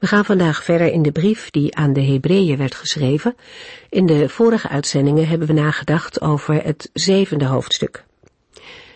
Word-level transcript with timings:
We 0.00 0.06
gaan 0.06 0.24
vandaag 0.24 0.64
verder 0.64 0.92
in 0.92 1.02
de 1.02 1.12
brief 1.12 1.50
die 1.50 1.76
aan 1.76 1.92
de 1.92 2.02
Hebreeën 2.02 2.56
werd 2.56 2.74
geschreven. 2.74 3.36
In 3.88 4.06
de 4.06 4.28
vorige 4.28 4.68
uitzendingen 4.68 5.28
hebben 5.28 5.46
we 5.46 5.52
nagedacht 5.52 6.20
over 6.20 6.64
het 6.64 6.90
zevende 6.92 7.44
hoofdstuk. 7.44 8.04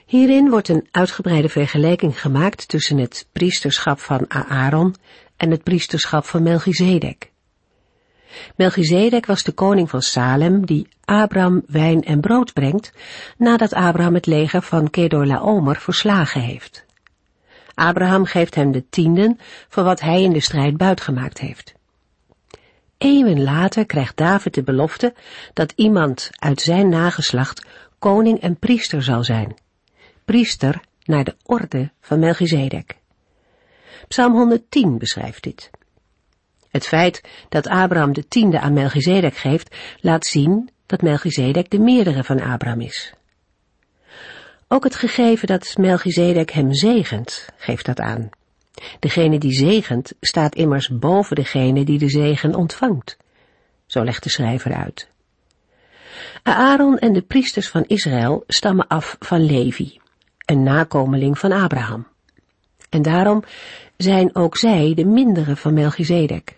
Hierin 0.06 0.50
wordt 0.50 0.68
een 0.68 0.88
uitgebreide 0.90 1.48
vergelijking 1.48 2.20
gemaakt 2.20 2.68
tussen 2.68 2.98
het 2.98 3.28
priesterschap 3.32 4.00
van 4.00 4.30
Aaron 4.30 4.94
en 5.36 5.50
het 5.50 5.62
priesterschap 5.62 6.24
van 6.24 6.42
Melchizedek. 6.42 7.30
Melchizedek 8.56 9.26
was 9.26 9.42
de 9.42 9.52
koning 9.52 9.90
van 9.90 10.02
Salem 10.02 10.66
die 10.66 10.88
Abraham 11.04 11.62
wijn 11.66 12.02
en 12.02 12.20
brood 12.20 12.52
brengt 12.52 12.92
nadat 13.38 13.72
Abraham 13.72 14.14
het 14.14 14.26
leger 14.26 14.62
van 14.62 14.90
Kedorlaomer 14.90 15.76
verslagen 15.76 16.40
heeft. 16.40 16.83
Abraham 17.74 18.24
geeft 18.24 18.54
hem 18.54 18.72
de 18.72 18.88
tienden 18.88 19.38
van 19.68 19.84
wat 19.84 20.00
hij 20.00 20.22
in 20.22 20.32
de 20.32 20.40
strijd 20.40 20.76
buitgemaakt 20.76 21.38
heeft. 21.38 21.74
Eeuwen 22.98 23.42
later 23.42 23.86
krijgt 23.86 24.16
David 24.16 24.54
de 24.54 24.62
belofte 24.62 25.14
dat 25.52 25.72
iemand 25.76 26.30
uit 26.32 26.60
zijn 26.60 26.88
nageslacht 26.88 27.66
koning 27.98 28.40
en 28.40 28.56
priester 28.56 29.02
zal 29.02 29.24
zijn. 29.24 29.56
Priester 30.24 30.80
naar 31.04 31.24
de 31.24 31.36
orde 31.42 31.90
van 32.00 32.18
Melchizedek. 32.18 32.96
Psalm 34.08 34.32
110 34.32 34.98
beschrijft 34.98 35.42
dit. 35.42 35.70
Het 36.70 36.86
feit 36.86 37.20
dat 37.48 37.68
Abraham 37.68 38.12
de 38.12 38.28
tiende 38.28 38.60
aan 38.60 38.72
Melchizedek 38.72 39.36
geeft, 39.36 39.76
laat 40.00 40.26
zien 40.26 40.70
dat 40.86 41.02
Melchizedek 41.02 41.70
de 41.70 41.78
meerdere 41.78 42.24
van 42.24 42.40
Abraham 42.40 42.80
is. 42.80 43.14
Ook 44.74 44.84
het 44.84 44.94
gegeven 44.94 45.46
dat 45.46 45.76
Melchizedek 45.76 46.50
hem 46.50 46.72
zegent, 46.72 47.48
geeft 47.56 47.86
dat 47.86 48.00
aan. 48.00 48.30
Degene 48.98 49.38
die 49.38 49.52
zegent 49.52 50.12
staat 50.20 50.54
immers 50.54 50.98
boven 50.98 51.36
degene 51.36 51.84
die 51.84 51.98
de 51.98 52.08
zegen 52.08 52.54
ontvangt. 52.54 53.16
Zo 53.86 54.04
legt 54.04 54.22
de 54.22 54.30
schrijver 54.30 54.74
uit. 54.74 55.08
Aaron 56.42 56.98
en 56.98 57.12
de 57.12 57.22
priesters 57.22 57.68
van 57.68 57.84
Israël 57.86 58.44
stammen 58.46 58.86
af 58.86 59.16
van 59.18 59.46
Levi, 59.46 60.00
een 60.44 60.62
nakomeling 60.62 61.38
van 61.38 61.52
Abraham. 61.52 62.06
En 62.90 63.02
daarom 63.02 63.42
zijn 63.96 64.34
ook 64.34 64.56
zij 64.56 64.92
de 64.94 65.04
mindere 65.04 65.56
van 65.56 65.74
Melchizedek. 65.74 66.56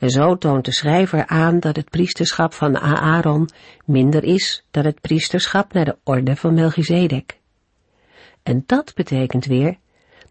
En 0.00 0.10
zo 0.10 0.36
toont 0.36 0.64
de 0.64 0.72
schrijver 0.72 1.26
aan 1.26 1.60
dat 1.60 1.76
het 1.76 1.90
priesterschap 1.90 2.54
van 2.54 2.78
Aaron 2.78 3.48
minder 3.84 4.24
is 4.24 4.64
dan 4.70 4.84
het 4.84 5.00
priesterschap 5.00 5.72
naar 5.72 5.84
de 5.84 5.96
orde 6.04 6.36
van 6.36 6.54
Melchizedek. 6.54 7.38
En 8.42 8.62
dat 8.66 8.94
betekent 8.94 9.44
weer 9.44 9.76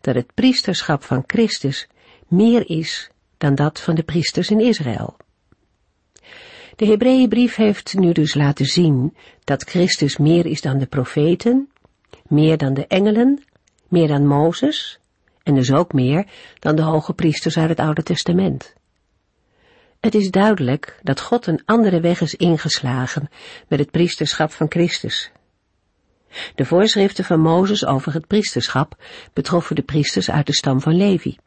dat 0.02 0.16
het 0.16 0.34
priesterschap 0.34 1.03
van 1.03 1.23
Christus 1.28 1.88
meer 2.28 2.70
is 2.70 3.09
dan 3.38 3.56
dat 3.56 3.80
van 3.80 3.95
de 3.95 4.03
priesters 4.03 4.50
in 4.50 4.59
Israël. 4.59 5.17
De 6.76 6.86
Hebreeënbrief 6.86 7.56
heeft 7.56 7.94
nu 7.98 8.11
dus 8.11 8.33
laten 8.33 8.66
zien 8.66 9.16
dat 9.44 9.64
Christus 9.64 10.17
meer 10.17 10.45
is 10.45 10.61
dan 10.61 10.78
de 10.78 10.88
profeten, 10.88 11.70
meer 12.28 12.58
dan 12.58 12.73
de 12.73 12.88
engelen, 12.88 13.43
meer 13.88 14.08
dan 14.08 14.27
Mozes 14.27 14.99
en 15.43 15.55
dus 15.55 15.72
ook 15.72 15.93
meer 15.93 16.26
dan 16.60 16.76
de 16.76 16.82
hoge 16.82 17.14
priesters 17.14 17.58
uit 17.58 17.70
het 17.70 17.80
Oude 17.80 18.04
Testament. 18.04 18.77
Het 19.99 20.15
is 20.15 20.32
duidelijk 20.32 20.99
dat 21.02 21.21
God 21.21 21.48
een 21.48 21.61
andere 21.65 21.99
weg 21.99 22.21
is 22.21 22.36
ingeslagen 22.36 23.30
met 23.67 23.80
het 23.80 23.92
priesterschap 23.92 24.52
van 24.52 24.65
Christus. 24.70 25.32
De 26.55 26.65
voorschriften 26.65 27.26
van 27.26 27.39
Mozes 27.39 27.86
over 27.86 28.14
het 28.14 28.27
priesterschap 28.27 29.04
betroffen 29.33 29.76
de 29.76 29.82
priesters 29.82 30.30
uit 30.32 30.45
de 30.45 30.54
stam 30.54 30.82
van 30.82 30.95
Levi. 30.95 31.37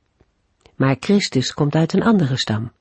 Maar 0.75 0.97
Christus 1.01 1.55
komt 1.55 1.75
uit 1.75 1.93
een 1.93 2.03
andere 2.03 2.37
stam. 2.37 2.73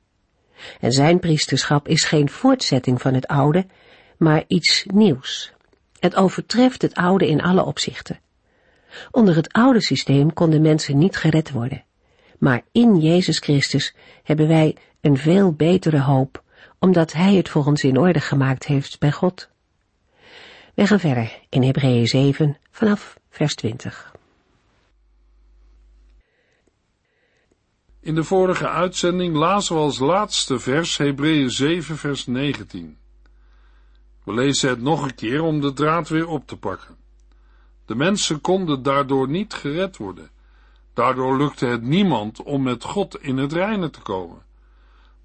En 0.80 0.92
zijn 0.92 1.20
priesterschap 1.20 1.88
is 1.88 2.04
geen 2.04 2.30
voortzetting 2.30 3.02
van 3.02 3.14
het 3.14 3.28
oude, 3.28 3.66
maar 4.18 4.44
iets 4.48 4.86
nieuws. 4.94 5.54
Het 6.00 6.16
overtreft 6.16 6.82
het 6.82 6.94
oude 6.94 7.28
in 7.28 7.42
alle 7.42 7.64
opzichten. 7.64 8.20
Onder 9.12 9.36
het 9.36 9.54
oude 9.54 9.82
systeem 9.82 10.34
konden 10.34 10.62
mensen 10.62 10.98
niet 10.98 11.18
gered 11.18 11.52
worden. 11.52 11.84
Maar 12.42 12.62
in 12.72 13.00
Jezus 13.00 13.40
Christus 13.40 13.96
hebben 14.24 14.48
wij 14.48 14.78
een 15.02 15.18
veel 15.18 15.54
betere 15.54 16.02
hoop, 16.02 16.44
omdat 16.80 17.14
Hij 17.14 17.36
het 17.36 17.50
voor 17.50 17.66
ons 17.66 17.84
in 17.84 17.98
orde 17.98 18.20
gemaakt 18.20 18.66
heeft 18.66 19.00
bij 19.00 19.12
God. 19.12 19.50
We 20.76 20.88
gaan 20.88 21.00
verder 21.00 21.40
in 21.50 21.64
Hebreeën 21.64 22.08
7 22.08 22.58
vanaf 22.72 23.20
vers 23.30 23.56
20. 23.56 24.16
In 28.00 28.16
de 28.16 28.24
vorige 28.24 28.68
uitzending 28.70 29.36
lazen 29.36 29.76
we 29.76 29.82
als 29.82 30.00
laatste 30.00 30.60
vers 30.60 30.98
Hebreeën 30.98 31.50
7 31.50 31.98
vers 31.98 32.26
19. 32.26 32.98
We 34.24 34.34
lezen 34.34 34.70
het 34.70 34.82
nog 34.82 35.04
een 35.04 35.16
keer 35.16 35.42
om 35.42 35.62
de 35.62 35.74
draad 35.74 36.10
weer 36.10 36.28
op 36.28 36.48
te 36.48 36.58
pakken. 36.58 36.96
De 37.86 37.96
mensen 37.96 38.42
konden 38.42 38.84
daardoor 38.84 39.30
niet 39.30 39.54
gered 39.54 39.98
worden. 39.98 40.30
Daardoor 40.94 41.38
lukte 41.38 41.66
het 41.66 41.82
niemand 41.82 42.44
om 42.44 42.64
met 42.64 42.84
God 42.84 43.22
in 43.22 43.38
het 43.38 43.54
reine 43.54 43.90
te 43.90 44.02
komen. 44.02 44.42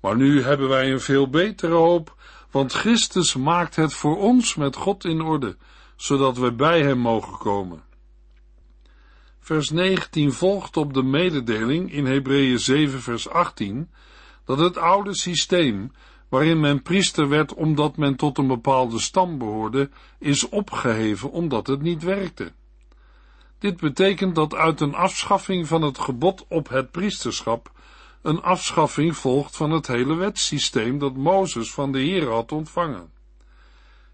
Maar 0.00 0.16
nu 0.16 0.42
hebben 0.42 0.68
wij 0.68 0.92
een 0.92 1.00
veel 1.00 1.30
betere 1.30 1.74
hoop, 1.74 2.16
want 2.50 2.72
Christus 2.72 3.34
maakt 3.34 3.76
het 3.76 3.92
voor 3.92 4.18
ons 4.18 4.54
met 4.54 4.76
God 4.76 5.04
in 5.04 5.20
orde, 5.20 5.56
zodat 5.96 6.38
we 6.38 6.52
bij 6.52 6.82
Hem 6.82 6.98
mogen 6.98 7.38
komen. 7.38 7.82
Vers 9.40 9.70
19 9.70 10.32
volgt 10.32 10.76
op 10.76 10.94
de 10.94 11.02
mededeling 11.02 11.92
in 11.92 12.06
Hebreeën 12.06 12.58
7 12.58 13.00
vers 13.02 13.28
18 13.28 13.90
dat 14.44 14.58
het 14.58 14.76
oude 14.76 15.14
systeem, 15.14 15.90
waarin 16.28 16.60
men 16.60 16.82
priester 16.82 17.28
werd 17.28 17.54
omdat 17.54 17.96
men 17.96 18.16
tot 18.16 18.38
een 18.38 18.46
bepaalde 18.46 19.00
stam 19.00 19.38
behoorde, 19.38 19.90
is 20.18 20.48
opgeheven 20.48 21.30
omdat 21.30 21.66
het 21.66 21.82
niet 21.82 22.02
werkte. 22.02 22.52
Dit 23.58 23.76
betekent 23.76 24.34
dat 24.34 24.54
uit 24.54 24.80
een 24.80 24.94
afschaffing 24.94 25.66
van 25.66 25.82
het 25.82 25.98
gebod 25.98 26.44
op 26.48 26.68
het 26.68 26.90
priesterschap 26.90 27.70
een 28.22 28.42
afschaffing 28.42 29.16
volgt 29.16 29.56
van 29.56 29.70
het 29.70 29.86
hele 29.86 30.14
wetsysteem 30.14 30.98
dat 30.98 31.16
Mozes 31.16 31.72
van 31.72 31.92
de 31.92 31.98
Heer 31.98 32.30
had 32.30 32.52
ontvangen. 32.52 33.10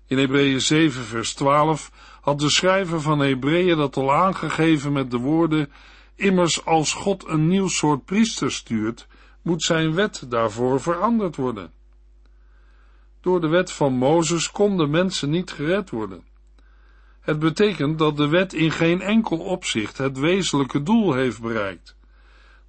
In 0.07 0.19
Hebreeën 0.19 0.61
7 0.61 1.05
vers 1.05 1.35
12 1.35 1.91
had 2.21 2.39
de 2.39 2.51
schrijver 2.51 3.01
van 3.01 3.19
Hebreeën 3.19 3.77
dat 3.77 3.97
al 3.97 4.13
aangegeven 4.13 4.93
met 4.93 5.11
de 5.11 5.19
woorden, 5.19 5.73
immers 6.15 6.65
als 6.65 6.93
God 6.93 7.29
een 7.29 7.49
nieuw 7.49 7.69
soort 7.69 8.05
priester 8.05 8.53
stuurt, 8.53 9.07
moet 9.43 9.63
zijn 9.63 9.95
wet 9.95 10.25
daarvoor 10.29 10.81
veranderd 10.81 11.37
worden. 11.37 11.73
Door 13.21 13.41
de 13.41 13.49
wet 13.49 13.73
van 13.73 13.93
Mozes 13.93 14.51
konden 14.51 14.91
mensen 14.91 15.31
niet 15.31 15.51
gered 15.51 15.91
worden. 15.91 16.25
Het 17.23 17.39
betekent 17.39 17.99
dat 17.99 18.17
de 18.17 18.29
wet 18.29 18.53
in 18.53 18.71
geen 18.71 19.01
enkel 19.01 19.39
opzicht 19.39 19.99
het 19.99 20.19
wezenlijke 20.19 20.83
doel 20.83 21.13
heeft 21.13 21.41
bereikt. 21.41 21.97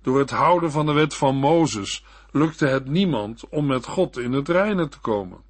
Door 0.02 0.20
het 0.20 0.32
houden 0.32 0.72
van 0.72 0.86
de 0.86 0.92
wet 0.92 1.16
van 1.16 1.36
Mozes 1.36 2.04
lukte 2.32 2.68
het 2.68 2.88
niemand 2.88 3.50
om 3.50 3.66
met 3.66 3.86
God 3.86 4.18
in 4.18 4.32
het 4.32 4.50
reine 4.50 4.88
te 4.88 5.00
komen. 5.00 5.42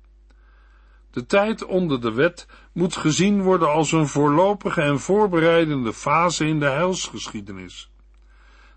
De 1.12 1.26
tijd 1.26 1.66
onder 1.66 2.02
de 2.02 2.12
wet 2.12 2.48
moet 2.72 2.96
gezien 2.96 3.42
worden 3.42 3.72
als 3.72 3.92
een 3.92 4.08
voorlopige 4.08 4.82
en 4.82 5.00
voorbereidende 5.00 5.94
fase 5.94 6.46
in 6.46 6.60
de 6.60 6.70
heilsgeschiedenis. 6.70 7.90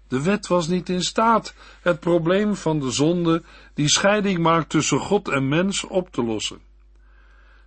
De 0.09 0.23
wet 0.23 0.47
was 0.47 0.69
niet 0.69 0.89
in 0.89 1.03
staat 1.03 1.55
het 1.81 2.01
probleem 2.01 2.55
van 2.55 2.81
de 2.81 2.91
zonde 2.91 3.43
die 3.75 3.89
scheiding 3.89 4.39
maakt 4.39 4.69
tussen 4.69 4.99
God 4.99 5.29
en 5.29 5.49
mens 5.49 5.85
op 5.85 6.11
te 6.11 6.23
lossen. 6.23 6.61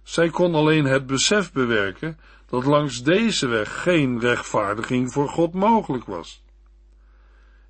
Zij 0.04 0.30
kon 0.30 0.56
alleen 0.56 0.86
het 0.86 1.06
besef 1.06 1.52
bewerken 1.52 2.20
dat 2.50 2.66
langs 2.66 3.04
deze 3.04 3.48
weg 3.48 3.82
geen 3.82 4.20
rechtvaardiging 4.20 5.12
voor 5.12 5.30
God 5.30 5.54
mogelijk 5.54 6.06
was. 6.06 6.44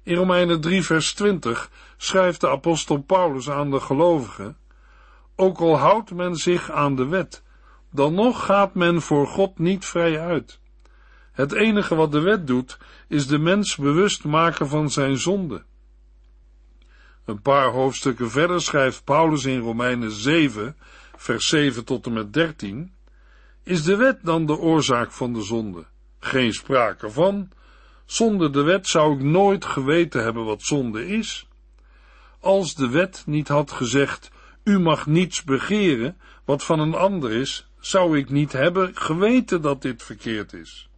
In 0.04 0.16
Romeinen 0.16 0.62
3 0.62 0.84
vers 0.84 1.14
20 1.14 1.72
schrijft 1.98 2.42
de 2.42 2.50
apostel 2.50 2.98
Paulus 2.98 3.50
aan 3.50 3.72
de 3.72 3.80
gelovigen, 3.80 4.58
ook 5.36 5.60
al 5.60 5.78
houdt 5.78 6.12
men 6.12 6.36
zich 6.36 6.72
aan 6.72 6.96
de 6.96 7.06
wet, 7.06 7.44
dan 7.92 8.14
nog 8.14 8.46
gaat 8.46 8.74
men 8.74 9.02
voor 9.02 9.28
God 9.28 9.60
niet 9.60 9.86
vrij 9.86 10.20
uit. 10.20 10.60
Het 11.32 11.54
enige 11.54 11.96
wat 11.96 12.12
de 12.12 12.20
wet 12.20 12.48
doet, 12.48 12.78
is 13.08 13.28
de 13.28 13.38
mens 13.38 13.76
bewust 13.76 14.24
maken 14.24 14.68
van 14.68 14.90
zijn 14.90 15.18
zonde. 15.18 15.64
Een 17.26 17.42
paar 17.42 17.72
hoofdstukken 17.72 18.32
verder 18.32 18.62
schrijft 18.62 19.04
Paulus 19.04 19.46
in 19.46 19.60
Romeinen 19.60 20.12
7, 20.12 20.76
vers 21.16 21.48
7 21.48 21.86
tot 21.86 22.06
en 22.06 22.14
met 22.14 22.34
13, 22.34 22.94
is 23.64 23.84
de 23.84 23.96
wet 23.96 24.20
dan 24.24 24.46
de 24.46 24.58
oorzaak 24.58 25.12
van 25.12 25.34
de 25.34 25.42
zonde? 25.42 25.86
Geen 26.20 26.54
sprake 26.54 27.10
van. 27.10 27.50
Zonder 28.06 28.52
de 28.52 28.62
wet 28.62 28.88
zou 28.88 29.16
ik 29.16 29.24
nooit 29.24 29.66
geweten 29.66 30.24
hebben 30.24 30.46
wat 30.46 30.62
zonde 30.62 31.08
is. 31.08 31.48
Als 32.40 32.76
de 32.76 32.90
wet 32.90 33.24
niet 33.26 33.48
had 33.48 33.72
gezegd, 33.72 34.32
u 34.64 34.80
mag 34.80 35.06
niets 35.06 35.44
begeren 35.44 36.18
wat 36.46 36.64
van 36.64 36.80
een 36.80 36.96
ander 36.96 37.32
is, 37.32 37.68
zou 37.80 38.18
ik 38.18 38.30
niet 38.30 38.52
hebben 38.52 38.96
geweten 38.96 39.62
dat 39.62 39.82
dit 39.82 40.04
verkeerd 40.04 40.54
is. 40.54 40.90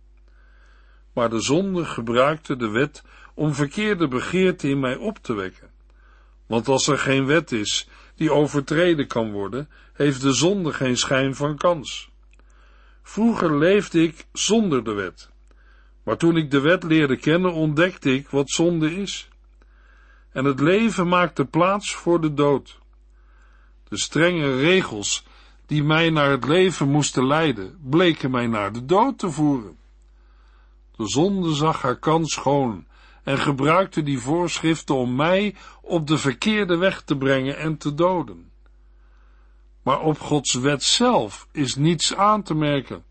Maar 1.13 1.29
de 1.29 1.39
zonde 1.39 1.85
gebruikte 1.85 2.55
de 2.55 2.69
wet 2.69 3.03
om 3.33 3.53
verkeerde 3.53 4.07
begeerte 4.07 4.69
in 4.69 4.79
mij 4.79 4.95
op 4.95 5.17
te 5.17 5.33
wekken. 5.33 5.69
Want 6.47 6.67
als 6.67 6.87
er 6.87 6.97
geen 6.97 7.25
wet 7.25 7.51
is 7.51 7.87
die 8.15 8.31
overtreden 8.31 9.07
kan 9.07 9.31
worden, 9.31 9.69
heeft 9.93 10.21
de 10.21 10.33
zonde 10.33 10.73
geen 10.73 10.97
schijn 10.97 11.35
van 11.35 11.57
kans. 11.57 12.10
Vroeger 13.03 13.57
leefde 13.57 14.03
ik 14.03 14.25
zonder 14.33 14.83
de 14.83 14.93
wet, 14.93 15.29
maar 16.03 16.17
toen 16.17 16.37
ik 16.37 16.51
de 16.51 16.59
wet 16.59 16.83
leerde 16.83 17.17
kennen, 17.17 17.53
ontdekte 17.53 18.13
ik 18.13 18.29
wat 18.29 18.49
zonde 18.49 18.95
is. 18.95 19.29
En 20.31 20.45
het 20.45 20.59
leven 20.59 21.07
maakte 21.07 21.45
plaats 21.45 21.95
voor 21.95 22.21
de 22.21 22.33
dood. 22.33 22.79
De 23.87 23.97
strenge 23.97 24.57
regels 24.57 25.25
die 25.65 25.83
mij 25.83 26.09
naar 26.09 26.29
het 26.29 26.45
leven 26.45 26.87
moesten 26.89 27.27
leiden, 27.27 27.77
bleken 27.81 28.31
mij 28.31 28.47
naar 28.47 28.73
de 28.73 28.85
dood 28.85 29.19
te 29.19 29.29
voeren. 29.29 29.77
De 30.95 31.07
zonde 31.07 31.53
zag 31.53 31.81
haar 31.81 31.99
kans 31.99 32.33
schoon 32.33 32.85
en 33.23 33.37
gebruikte 33.37 34.03
die 34.03 34.19
voorschriften 34.19 34.95
om 34.95 35.15
mij 35.15 35.55
op 35.81 36.07
de 36.07 36.17
verkeerde 36.17 36.77
weg 36.77 37.01
te 37.01 37.17
brengen 37.17 37.57
en 37.57 37.77
te 37.77 37.93
doden. 37.93 38.50
Maar 39.83 39.99
op 39.99 40.19
Gods 40.19 40.53
wet 40.53 40.83
zelf 40.83 41.47
is 41.51 41.75
niets 41.75 42.15
aan 42.15 42.43
te 42.43 42.53
merken. 42.53 43.03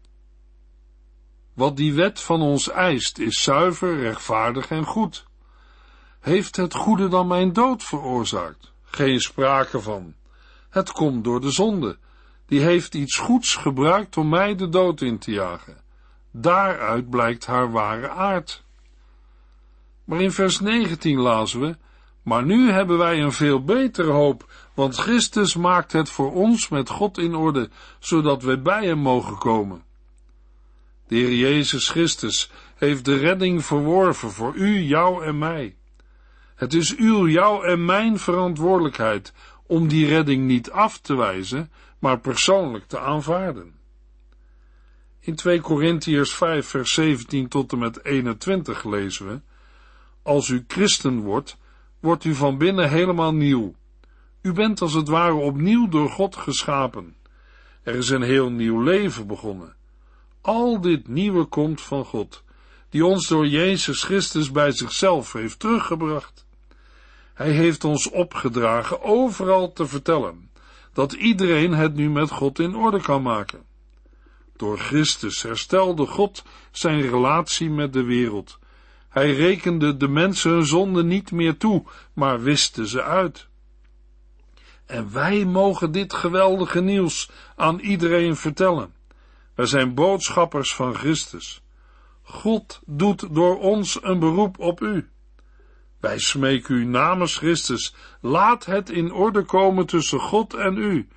Wat 1.54 1.76
die 1.76 1.94
wet 1.94 2.20
van 2.20 2.40
ons 2.40 2.70
eist 2.70 3.18
is 3.18 3.42
zuiver, 3.42 3.96
rechtvaardig 3.96 4.70
en 4.70 4.84
goed. 4.84 5.26
Heeft 6.20 6.56
het 6.56 6.74
goede 6.74 7.08
dan 7.08 7.26
mijn 7.26 7.52
dood 7.52 7.82
veroorzaakt? 7.82 8.72
Geen 8.82 9.20
sprake 9.20 9.80
van. 9.80 10.14
Het 10.70 10.92
komt 10.92 11.24
door 11.24 11.40
de 11.40 11.50
zonde. 11.50 11.98
Die 12.46 12.60
heeft 12.60 12.94
iets 12.94 13.16
goeds 13.16 13.56
gebruikt 13.56 14.16
om 14.16 14.28
mij 14.28 14.54
de 14.54 14.68
dood 14.68 15.00
in 15.00 15.18
te 15.18 15.30
jagen. 15.30 15.76
Daaruit 16.30 17.10
blijkt 17.10 17.46
haar 17.46 17.70
ware 17.70 18.08
aard. 18.08 18.64
Maar 20.04 20.20
in 20.20 20.32
vers 20.32 20.60
19 20.60 21.18
lazen 21.18 21.60
we, 21.60 21.76
maar 22.22 22.44
nu 22.44 22.70
hebben 22.70 22.98
wij 22.98 23.22
een 23.22 23.32
veel 23.32 23.64
betere 23.64 24.10
hoop, 24.10 24.52
want 24.80 24.96
Christus 24.96 25.56
maakt 25.56 25.92
het 25.92 26.10
voor 26.10 26.32
ons 26.32 26.68
met 26.68 26.88
God 26.88 27.18
in 27.18 27.34
orde, 27.34 27.70
zodat 27.98 28.42
wij 28.42 28.62
bij 28.62 28.86
hem 28.86 28.98
mogen 28.98 29.38
komen. 29.38 29.82
De 31.08 31.16
Heer 31.16 31.34
Jezus 31.34 31.88
Christus 31.88 32.50
heeft 32.76 33.04
de 33.04 33.16
redding 33.16 33.64
verworven 33.64 34.30
voor 34.30 34.54
u, 34.54 34.78
jou 34.78 35.24
en 35.24 35.38
mij. 35.38 35.76
Het 36.54 36.74
is 36.74 36.96
uw, 36.96 37.28
jou 37.28 37.66
en 37.66 37.84
mijn 37.84 38.18
verantwoordelijkheid 38.18 39.32
om 39.66 39.88
die 39.88 40.06
redding 40.06 40.46
niet 40.46 40.70
af 40.70 40.98
te 40.98 41.14
wijzen, 41.14 41.70
maar 41.98 42.20
persoonlijk 42.20 42.86
te 42.86 42.98
aanvaarden. 42.98 43.74
In 45.20 45.34
2 45.34 45.60
Korintiërs 45.60 46.34
5 46.34 46.66
vers 46.66 46.92
17 46.92 47.48
tot 47.48 47.72
en 47.72 47.78
met 47.78 48.04
21 48.04 48.84
lezen 48.84 49.26
we, 49.26 49.40
Als 50.22 50.48
u 50.48 50.64
christen 50.66 51.20
wordt, 51.20 51.56
wordt 52.00 52.24
u 52.24 52.34
van 52.34 52.58
binnen 52.58 52.90
helemaal 52.90 53.34
nieuw. 53.34 53.78
U 54.42 54.52
bent 54.52 54.80
als 54.80 54.92
het 54.92 55.08
ware 55.08 55.34
opnieuw 55.34 55.88
door 55.88 56.10
God 56.10 56.36
geschapen. 56.36 57.16
Er 57.82 57.94
is 57.94 58.08
een 58.08 58.22
heel 58.22 58.50
nieuw 58.50 58.82
leven 58.82 59.26
begonnen. 59.26 59.74
Al 60.40 60.80
dit 60.80 61.08
nieuwe 61.08 61.44
komt 61.44 61.80
van 61.80 62.04
God, 62.04 62.42
die 62.88 63.04
ons 63.04 63.28
door 63.28 63.46
Jezus 63.46 64.02
Christus 64.02 64.50
bij 64.50 64.72
zichzelf 64.72 65.32
heeft 65.32 65.58
teruggebracht. 65.58 66.46
Hij 67.34 67.50
heeft 67.50 67.84
ons 67.84 68.10
opgedragen 68.10 69.02
overal 69.02 69.72
te 69.72 69.86
vertellen 69.86 70.50
dat 70.92 71.12
iedereen 71.12 71.72
het 71.74 71.94
nu 71.94 72.10
met 72.10 72.30
God 72.30 72.58
in 72.58 72.74
orde 72.74 73.00
kan 73.00 73.22
maken. 73.22 73.62
Door 74.56 74.78
Christus 74.78 75.42
herstelde 75.42 76.06
God 76.06 76.44
zijn 76.70 77.00
relatie 77.00 77.70
met 77.70 77.92
de 77.92 78.02
wereld. 78.02 78.58
Hij 79.08 79.34
rekende 79.34 79.96
de 79.96 80.08
mensen 80.08 80.50
hun 80.50 80.66
zonde 80.66 81.04
niet 81.04 81.32
meer 81.32 81.56
toe, 81.56 81.84
maar 82.12 82.42
wiste 82.42 82.88
ze 82.88 83.02
uit. 83.02 83.48
En 84.90 85.12
wij 85.12 85.44
mogen 85.44 85.92
dit 85.92 86.12
geweldige 86.12 86.80
nieuws 86.80 87.30
aan 87.56 87.78
iedereen 87.78 88.36
vertellen. 88.36 88.94
Wij 89.54 89.66
zijn 89.66 89.94
boodschappers 89.94 90.74
van 90.74 90.94
Christus. 90.94 91.62
God 92.22 92.80
doet 92.86 93.34
door 93.34 93.58
ons 93.58 93.98
een 94.02 94.18
beroep 94.18 94.58
op 94.58 94.80
u. 94.80 95.10
Wij 96.00 96.18
smeken 96.18 96.74
u 96.74 96.84
namens 96.84 97.36
Christus, 97.36 97.94
laat 98.20 98.64
het 98.64 98.90
in 98.90 99.12
orde 99.12 99.42
komen 99.42 99.86
tussen 99.86 100.20
God 100.20 100.54
en 100.54 100.76
u. 100.76 101.08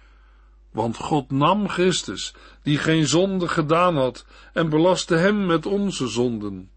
Want 0.71 0.97
God 0.97 1.31
nam 1.31 1.69
Christus, 1.69 2.33
die 2.63 2.77
geen 2.77 3.07
zonde 3.07 3.47
gedaan 3.47 3.95
had, 3.95 4.25
en 4.53 4.69
belastte 4.69 5.15
hem 5.15 5.45
met 5.45 5.65
onze 5.65 6.07
zonden. 6.07 6.71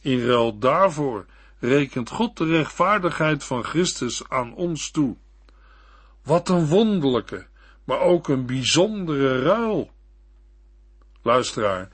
In 0.00 0.26
ruil 0.26 0.58
daarvoor 0.58 1.26
rekent 1.58 2.10
God 2.10 2.36
de 2.36 2.46
rechtvaardigheid 2.46 3.44
van 3.44 3.64
Christus 3.64 4.28
aan 4.28 4.54
ons 4.54 4.90
toe. 4.90 5.16
Wat 6.24 6.48
een 6.48 6.66
wonderlijke, 6.66 7.46
maar 7.84 8.00
ook 8.00 8.28
een 8.28 8.46
bijzondere 8.46 9.42
ruil. 9.42 9.90
Luisteraar, 11.22 11.88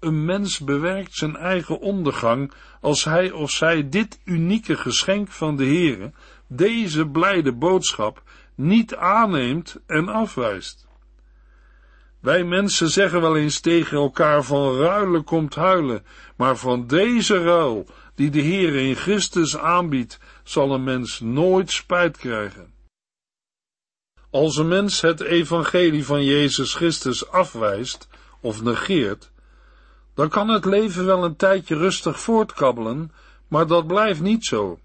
een 0.00 0.24
mens 0.24 0.58
bewerkt 0.58 1.14
zijn 1.14 1.36
eigen 1.36 1.80
ondergang 1.80 2.52
als 2.80 3.04
hij 3.04 3.30
of 3.30 3.50
zij 3.50 3.88
dit 3.88 4.20
unieke 4.24 4.76
geschenk 4.76 5.28
van 5.28 5.56
de 5.56 5.64
Heere, 5.64 6.12
deze 6.46 7.06
blijde 7.06 7.52
boodschap, 7.52 8.22
niet 8.54 8.96
aanneemt 8.96 9.76
en 9.86 10.08
afwijst. 10.08 10.88
Wij 12.20 12.44
mensen 12.44 12.88
zeggen 12.88 13.20
wel 13.20 13.36
eens 13.36 13.60
tegen 13.60 13.96
elkaar 13.96 14.44
van 14.44 14.76
ruilen 14.76 15.24
komt 15.24 15.54
huilen, 15.54 16.04
maar 16.36 16.56
van 16.56 16.86
deze 16.86 17.42
ruil, 17.42 17.86
die 18.14 18.30
de 18.30 18.40
Heer 18.40 18.74
in 18.74 18.94
Christus 18.94 19.58
aanbiedt, 19.58 20.18
zal 20.42 20.72
een 20.72 20.84
mens 20.84 21.20
nooit 21.20 21.70
spijt 21.70 22.16
krijgen. 22.16 22.72
Als 24.30 24.56
een 24.56 24.68
mens 24.68 25.00
het 25.00 25.20
evangelie 25.20 26.04
van 26.04 26.24
Jezus 26.24 26.74
Christus 26.74 27.30
afwijst 27.30 28.08
of 28.40 28.62
negeert, 28.62 29.30
dan 30.14 30.28
kan 30.28 30.48
het 30.48 30.64
leven 30.64 31.06
wel 31.06 31.24
een 31.24 31.36
tijdje 31.36 31.76
rustig 31.76 32.20
voortkabbelen, 32.20 33.12
maar 33.48 33.66
dat 33.66 33.86
blijft 33.86 34.20
niet 34.20 34.44
zo. 34.44 34.78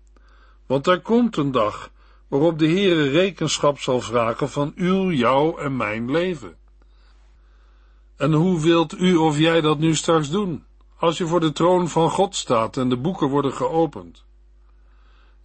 Want 0.65 0.87
er 0.87 1.01
komt 1.01 1.37
een 1.37 1.51
dag 1.51 1.89
waarop 2.27 2.59
de 2.59 2.67
Heere 2.67 3.09
rekenschap 3.09 3.79
zal 3.79 4.01
vragen 4.01 4.49
van 4.49 4.71
uw, 4.75 5.11
jou 5.11 5.61
en 5.61 5.77
mijn 5.77 6.11
leven. 6.11 6.55
En 8.17 8.33
hoe 8.33 8.61
wilt 8.61 8.99
u 8.99 9.15
of 9.15 9.37
jij 9.37 9.61
dat 9.61 9.79
nu 9.79 9.95
straks 9.95 10.29
doen, 10.29 10.63
als 10.97 11.17
je 11.17 11.27
voor 11.27 11.39
de 11.39 11.51
troon 11.51 11.89
van 11.89 12.09
God 12.09 12.35
staat 12.35 12.77
en 12.77 12.89
de 12.89 12.97
boeken 12.97 13.27
worden 13.27 13.53
geopend? 13.53 14.23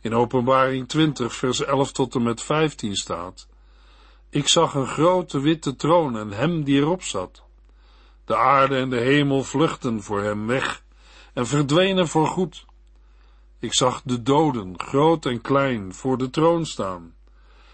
In 0.00 0.14
Openbaring 0.14 0.88
20, 0.88 1.35
vers 1.35 1.64
11 1.64 1.92
tot 1.92 2.14
en 2.14 2.23
met 2.23 2.42
15 2.42 2.97
staat: 2.97 3.49
Ik 4.33 4.49
zag 4.49 4.75
een 4.75 4.87
grote 4.87 5.41
witte 5.41 5.77
troon 5.77 6.19
en 6.19 6.31
hem 6.31 6.65
die 6.65 6.81
erop 6.81 7.03
zat. 7.03 7.43
De 8.25 8.37
aarde 8.37 8.77
en 8.77 8.91
de 8.91 9.01
hemel 9.01 9.43
vluchten 9.43 10.03
voor 10.03 10.21
hem 10.21 10.47
weg 10.47 10.83
en 11.33 11.47
verdwenen 11.47 12.09
voor 12.09 12.27
goed. 12.27 12.65
Ik 13.59 13.75
zag 13.75 14.03
de 14.05 14.23
doden, 14.23 14.75
groot 14.77 15.27
en 15.27 15.41
klein, 15.41 15.95
voor 15.95 16.19
de 16.19 16.31
troon 16.31 16.67
staan. 16.67 17.15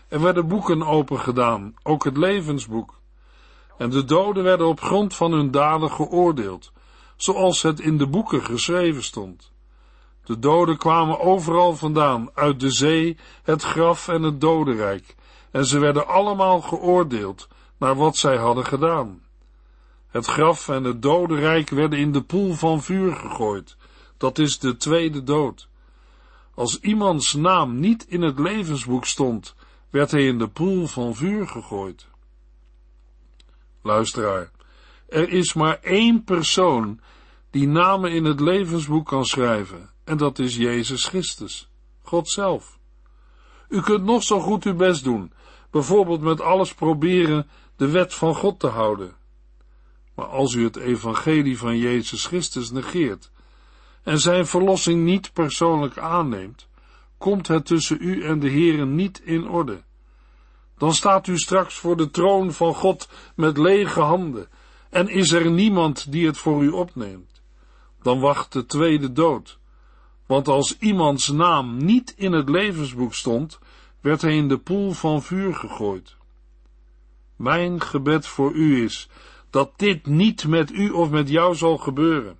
Er 0.08 0.20
werden 0.20 0.48
boeken 0.48 0.82
opengedaan, 0.82 1.74
ook 1.82 2.04
het 2.04 2.16
levensboek. 2.16 2.94
En 3.78 3.90
de 3.90 4.04
doden 4.04 4.42
werden 4.42 4.66
op 4.66 4.80
grond 4.80 5.14
van 5.14 5.32
hun 5.32 5.50
daden 5.50 5.90
geoordeeld, 5.90 6.72
zoals 7.16 7.62
het 7.62 7.80
in 7.80 7.98
de 7.98 8.06
boeken 8.06 8.42
geschreven 8.42 9.04
stond. 9.04 9.52
De 10.24 10.38
doden 10.38 10.76
kwamen 10.76 11.20
overal 11.20 11.76
vandaan, 11.76 12.30
uit 12.34 12.60
de 12.60 12.70
zee, 12.70 13.16
het 13.42 13.62
graf 13.62 14.08
en 14.08 14.22
het 14.22 14.40
dodenrijk, 14.40 15.14
en 15.56 15.66
ze 15.66 15.78
werden 15.78 16.08
allemaal 16.08 16.60
geoordeeld 16.60 17.48
naar 17.78 17.94
wat 17.94 18.16
zij 18.16 18.36
hadden 18.36 18.66
gedaan. 18.66 19.22
Het 20.08 20.26
graf 20.26 20.68
en 20.68 20.84
het 20.84 21.02
dodenrijk 21.02 21.70
werden 21.70 21.98
in 21.98 22.12
de 22.12 22.22
poel 22.22 22.54
van 22.54 22.82
vuur 22.82 23.14
gegooid. 23.14 23.76
Dat 24.16 24.38
is 24.38 24.58
de 24.58 24.76
tweede 24.76 25.22
dood. 25.22 25.68
Als 26.54 26.80
iemands 26.80 27.34
naam 27.34 27.80
niet 27.80 28.06
in 28.08 28.22
het 28.22 28.38
levensboek 28.38 29.04
stond, 29.04 29.54
werd 29.90 30.10
hij 30.10 30.26
in 30.26 30.38
de 30.38 30.48
poel 30.48 30.86
van 30.86 31.14
vuur 31.14 31.48
gegooid. 31.48 32.08
Luisteraar, 33.82 34.50
er 35.08 35.28
is 35.28 35.54
maar 35.54 35.78
één 35.82 36.24
persoon 36.24 37.00
die 37.50 37.68
namen 37.68 38.12
in 38.12 38.24
het 38.24 38.40
levensboek 38.40 39.06
kan 39.06 39.24
schrijven, 39.24 39.90
en 40.04 40.16
dat 40.16 40.38
is 40.38 40.56
Jezus 40.56 41.04
Christus, 41.04 41.70
God 42.02 42.28
zelf. 42.28 42.78
U 43.68 43.80
kunt 43.80 44.04
nog 44.04 44.22
zo 44.22 44.40
goed 44.40 44.64
uw 44.64 44.74
best 44.74 45.04
doen, 45.04 45.32
bijvoorbeeld 45.70 46.20
met 46.20 46.40
alles 46.40 46.74
proberen 46.74 47.48
de 47.76 47.90
wet 47.90 48.14
van 48.14 48.34
God 48.34 48.60
te 48.60 48.66
houden. 48.66 49.14
Maar 50.14 50.26
als 50.26 50.54
u 50.54 50.64
het 50.64 50.76
evangelie 50.76 51.58
van 51.58 51.78
Jezus 51.78 52.26
Christus 52.26 52.70
negeert 52.70 53.30
en 54.02 54.18
zijn 54.18 54.46
verlossing 54.46 55.04
niet 55.04 55.32
persoonlijk 55.32 55.98
aanneemt, 55.98 56.68
komt 57.18 57.48
het 57.48 57.66
tussen 57.66 57.98
u 58.00 58.24
en 58.24 58.38
de 58.38 58.50
Heere 58.50 58.86
niet 58.86 59.20
in 59.24 59.48
orde. 59.48 59.82
Dan 60.78 60.94
staat 60.94 61.26
u 61.26 61.38
straks 61.38 61.74
voor 61.74 61.96
de 61.96 62.10
troon 62.10 62.52
van 62.52 62.74
God 62.74 63.08
met 63.34 63.58
lege 63.58 64.00
handen 64.00 64.48
en 64.90 65.08
is 65.08 65.32
er 65.32 65.50
niemand 65.50 66.12
die 66.12 66.26
het 66.26 66.38
voor 66.38 66.62
u 66.62 66.68
opneemt. 66.68 67.42
Dan 68.02 68.20
wacht 68.20 68.52
de 68.52 68.66
tweede 68.66 69.12
dood. 69.12 69.58
Want 70.26 70.48
als 70.48 70.78
iemands 70.78 71.28
naam 71.28 71.84
niet 71.84 72.14
in 72.16 72.32
het 72.32 72.48
levensboek 72.48 73.14
stond, 73.14 73.58
werd 74.06 74.22
hij 74.22 74.36
in 74.36 74.48
de 74.48 74.58
poel 74.58 74.92
van 74.92 75.22
vuur 75.22 75.54
gegooid. 75.54 76.16
Mijn 77.36 77.80
gebed 77.80 78.26
voor 78.26 78.52
u 78.52 78.84
is 78.84 79.08
dat 79.50 79.72
dit 79.76 80.06
niet 80.06 80.46
met 80.46 80.70
u 80.70 80.90
of 80.90 81.10
met 81.10 81.28
jou 81.28 81.54
zal 81.54 81.78
gebeuren. 81.78 82.38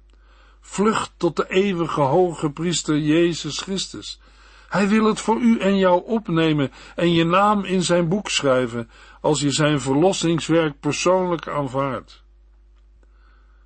Vlucht 0.61 1.13
tot 1.17 1.37
de 1.37 1.49
eeuwige 1.49 2.01
hoge 2.01 2.51
priester 2.51 2.99
Jezus 2.99 3.59
Christus. 3.59 4.21
Hij 4.69 4.89
wil 4.89 5.05
het 5.05 5.21
voor 5.21 5.41
u 5.41 5.59
en 5.59 5.79
jou 5.79 6.05
opnemen 6.05 6.73
en 6.97 7.13
je 7.13 7.25
naam 7.25 7.65
in 7.65 7.83
zijn 7.83 8.09
boek 8.09 8.29
schrijven 8.29 8.91
als 9.21 9.41
je 9.41 9.51
zijn 9.51 9.81
verlossingswerk 9.81 10.81
persoonlijk 10.81 11.49
aanvaardt. 11.49 12.23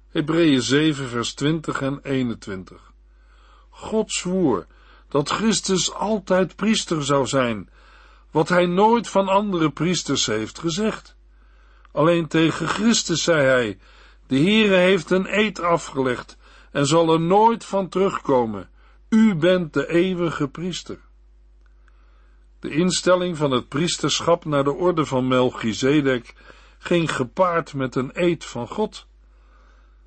Hebreeën 0.09 0.62
7 0.62 1.09
vers 1.09 1.35
20 1.35 1.80
en 1.80 2.00
21 2.02 2.92
God 3.71 4.12
zwoer 4.12 4.66
dat 5.09 5.30
Christus 5.30 5.92
altijd 5.95 6.57
priester 6.57 7.04
zou 7.04 7.26
zijn, 7.26 7.69
wat 8.30 8.49
hij 8.49 8.66
nooit 8.66 9.08
van 9.08 9.28
andere 9.28 9.70
priesters 9.70 10.26
heeft 10.26 10.58
gezegd. 10.58 11.16
Alleen 11.92 12.28
tegen 12.28 12.68
Christus 12.68 13.22
zei 13.22 13.46
hij, 13.46 13.78
de 14.26 14.37
Heere 14.37 14.76
heeft 14.76 15.10
een 15.10 15.38
eed 15.38 15.60
afgelegd 15.60 16.37
en 16.70 16.87
zal 16.87 17.12
er 17.12 17.20
nooit 17.20 17.64
van 17.64 17.88
terugkomen. 17.88 18.68
U 19.08 19.34
bent 19.34 19.72
de 19.72 19.88
eeuwige 19.88 20.49
priester. 20.49 20.99
De 22.60 22.70
instelling 22.70 23.37
van 23.37 23.50
het 23.50 23.68
priesterschap 23.68 24.44
naar 24.44 24.64
de 24.64 24.72
orde 24.72 25.06
van 25.06 25.28
Melchizedek 25.28 26.34
ging 26.78 27.14
gepaard 27.16 27.75
met 27.75 27.94
een 27.94 28.10
eed 28.12 28.44
van 28.44 28.68
God. 28.68 29.06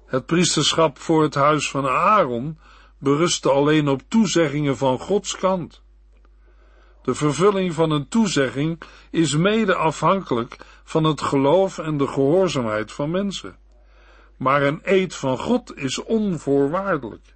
Het 0.05 0.25
priesterschap 0.25 0.99
voor 0.99 1.23
het 1.23 1.35
huis 1.35 1.69
van 1.69 1.87
Aaron 1.87 2.59
berustte 2.97 3.49
alleen 3.49 3.87
op 3.87 4.01
toezeggingen 4.07 4.77
van 4.77 4.99
Gods 4.99 5.37
kant. 5.37 5.82
De 7.03 7.15
vervulling 7.15 7.73
van 7.73 7.91
een 7.91 8.07
toezegging 8.07 8.81
is 9.11 9.35
mede 9.35 9.75
afhankelijk 9.75 10.57
van 10.83 11.03
het 11.03 11.21
geloof 11.21 11.77
en 11.77 11.97
de 11.97 12.07
gehoorzaamheid 12.07 12.91
van 12.91 13.11
mensen. 13.11 13.57
Maar 14.37 14.61
een 14.61 14.79
eed 14.83 15.15
van 15.15 15.37
God 15.37 15.77
is 15.77 16.03
onvoorwaardelijk. 16.03 17.35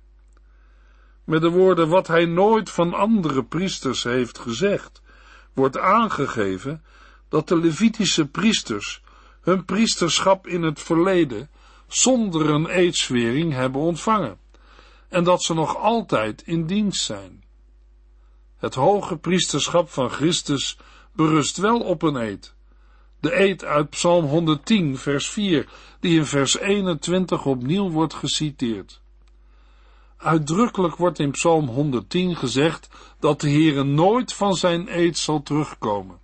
Met 1.23 1.41
de 1.41 1.49
woorden 1.49 1.89
wat 1.89 2.07
hij 2.07 2.25
nooit 2.25 2.69
van 2.69 2.93
andere 2.93 3.43
priesters 3.43 4.03
heeft 4.03 4.39
gezegd, 4.39 5.01
wordt 5.53 5.77
aangegeven 5.77 6.83
dat 7.29 7.47
de 7.47 7.57
Levitische 7.57 8.27
priesters 8.27 9.03
hun 9.41 9.65
priesterschap 9.65 10.47
in 10.47 10.63
het 10.63 10.79
verleden 10.79 11.49
zonder 11.87 12.49
een 12.49 12.67
eedswering 12.67 13.53
hebben 13.53 13.81
ontvangen 13.81 14.37
en 15.09 15.23
dat 15.23 15.43
ze 15.43 15.53
nog 15.53 15.77
altijd 15.77 16.41
in 16.41 16.65
dienst 16.65 17.03
zijn. 17.03 17.43
Het 18.57 18.75
hoge 18.75 19.17
priesterschap 19.17 19.89
van 19.89 20.09
Christus 20.09 20.77
berust 21.13 21.57
wel 21.57 21.79
op 21.79 22.01
een 22.01 22.15
eed. 22.15 22.55
De 23.19 23.39
eed 23.39 23.63
uit 23.63 23.89
Psalm 23.89 24.25
110, 24.25 24.97
vers 24.97 25.29
4, 25.29 25.69
die 25.99 26.17
in 26.17 26.25
vers 26.25 26.57
21 26.57 27.45
opnieuw 27.45 27.89
wordt 27.89 28.13
geciteerd. 28.13 29.01
Uitdrukkelijk 30.17 30.95
wordt 30.95 31.19
in 31.19 31.31
Psalm 31.31 31.67
110 31.67 32.35
gezegd 32.35 32.89
dat 33.19 33.41
de 33.41 33.49
Heere 33.49 33.83
nooit 33.83 34.33
van 34.33 34.55
zijn 34.55 34.99
eed 34.99 35.17
zal 35.17 35.43
terugkomen. 35.43 36.19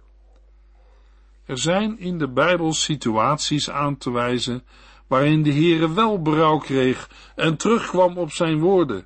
Er 1.46 1.58
zijn 1.58 2.00
in 2.00 2.18
de 2.18 2.28
Bijbel 2.28 2.74
situaties 2.74 3.70
aan 3.70 3.98
te 3.98 4.12
wijzen 4.12 4.64
waarin 5.08 5.44
de 5.44 5.52
Heere 5.52 5.94
wel 5.94 6.22
berouw 6.22 6.58
kreeg 6.58 7.10
en 7.36 7.58
terugkwam 7.58 8.18
op 8.18 8.32
zijn 8.32 8.60
woorden, 8.60 9.06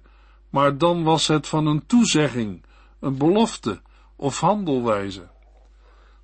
maar 0.49 0.77
dan 0.77 1.03
was 1.03 1.27
het 1.27 1.47
van 1.47 1.65
een 1.65 1.85
toezegging, 1.85 2.65
een 2.99 3.17
belofte 3.17 3.81
of 4.15 4.39
handelwijze. 4.39 5.27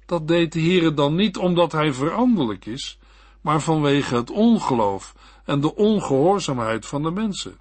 Dat 0.06 0.27
deed 0.27 0.53
de 0.53 0.60
Heere 0.60 0.94
dan 0.94 1.15
niet 1.15 1.38
omdat 1.38 1.72
hij 1.72 1.94
veranderlijk 1.94 2.65
is, 2.65 3.00
maar 3.42 3.62
vanwege 3.62 4.15
het 4.15 4.32
ongeloof 4.32 5.15
en 5.46 5.62
de 5.62 5.75
ongehoorzaamheid 5.75 6.86
van 6.86 7.03
de 7.03 7.12
mensen. 7.12 7.58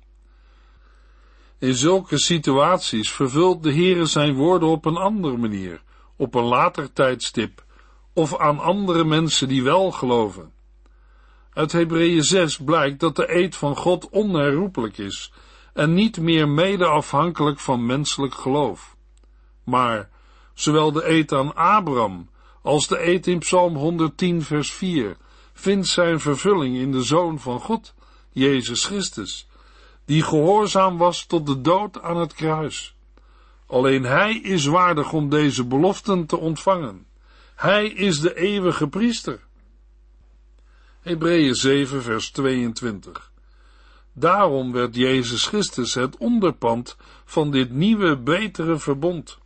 In 1.59 1.75
zulke 1.75 2.19
situaties 2.19 3.13
vervult 3.13 3.63
de 3.63 3.73
Heere 3.73 4.07
zijn 4.07 4.35
woorden 4.35 4.69
op 4.69 4.85
een 4.85 4.97
andere 4.97 5.37
manier, 5.37 5.83
op 6.17 6.35
een 6.35 6.45
later 6.45 6.93
tijdstip, 6.93 7.65
of 8.13 8.39
aan 8.39 8.59
andere 8.59 9.05
mensen 9.05 9.49
die 9.49 9.63
wel 9.63 9.91
geloven. 9.91 10.53
Uit 11.53 11.73
Hebreeën 11.73 12.23
6 12.23 12.57
blijkt 12.57 13.01
dat 13.01 13.17
de 13.17 13.35
eed 13.35 13.57
van 13.57 13.77
God 13.77 14.09
onherroepelijk 14.09 14.99
is 14.99 15.33
en 15.73 15.95
niet 15.95 16.21
meer 16.21 16.49
mede 16.49 16.87
afhankelijk 16.87 17.59
van 17.59 17.87
menselijk 17.87 18.35
geloof. 18.35 18.92
Maar 19.73 20.09
zowel 20.55 20.93
de 20.93 21.09
eed 21.09 21.33
aan 21.33 21.55
Abraham 21.55 22.29
als 22.63 22.89
de 22.89 23.07
eed 23.07 23.27
in 23.27 23.39
Psalm 23.39 23.77
110 23.77 24.43
vers 24.43 24.73
4 24.73 25.17
vindt 25.53 25.87
zijn 25.87 26.21
vervulling 26.21 26.77
in 26.77 26.93
de 26.93 27.03
Zoon 27.03 27.41
van 27.41 27.61
God, 27.61 27.95
Jezus 28.33 28.85
Christus, 28.85 29.49
die 30.05 30.23
gehoorzaam 30.23 30.99
was 30.99 31.27
tot 31.27 31.47
de 31.47 31.61
dood 31.61 32.03
aan 32.03 32.17
het 32.17 32.33
kruis. 32.33 32.95
Alleen 33.67 34.03
Hij 34.05 34.35
is 34.35 34.65
waardig 34.65 35.13
om 35.13 35.29
deze 35.29 35.65
beloften 35.65 36.27
te 36.27 36.37
ontvangen. 36.37 37.07
Hij 37.55 37.87
is 37.87 38.21
de 38.21 38.35
eeuwige 38.35 38.89
priester. 38.89 39.41
Hebreeën 41.01 41.55
7 41.55 42.03
vers 42.03 42.31
22 42.31 43.33
Daarom 44.13 44.73
werd 44.73 44.97
Jezus 44.97 45.47
Christus 45.47 45.95
het 45.95 46.17
onderpand 46.17 46.97
van 47.25 47.51
dit 47.51 47.71
nieuwe, 47.71 48.19
betere 48.19 48.79
verbond. 48.79 49.41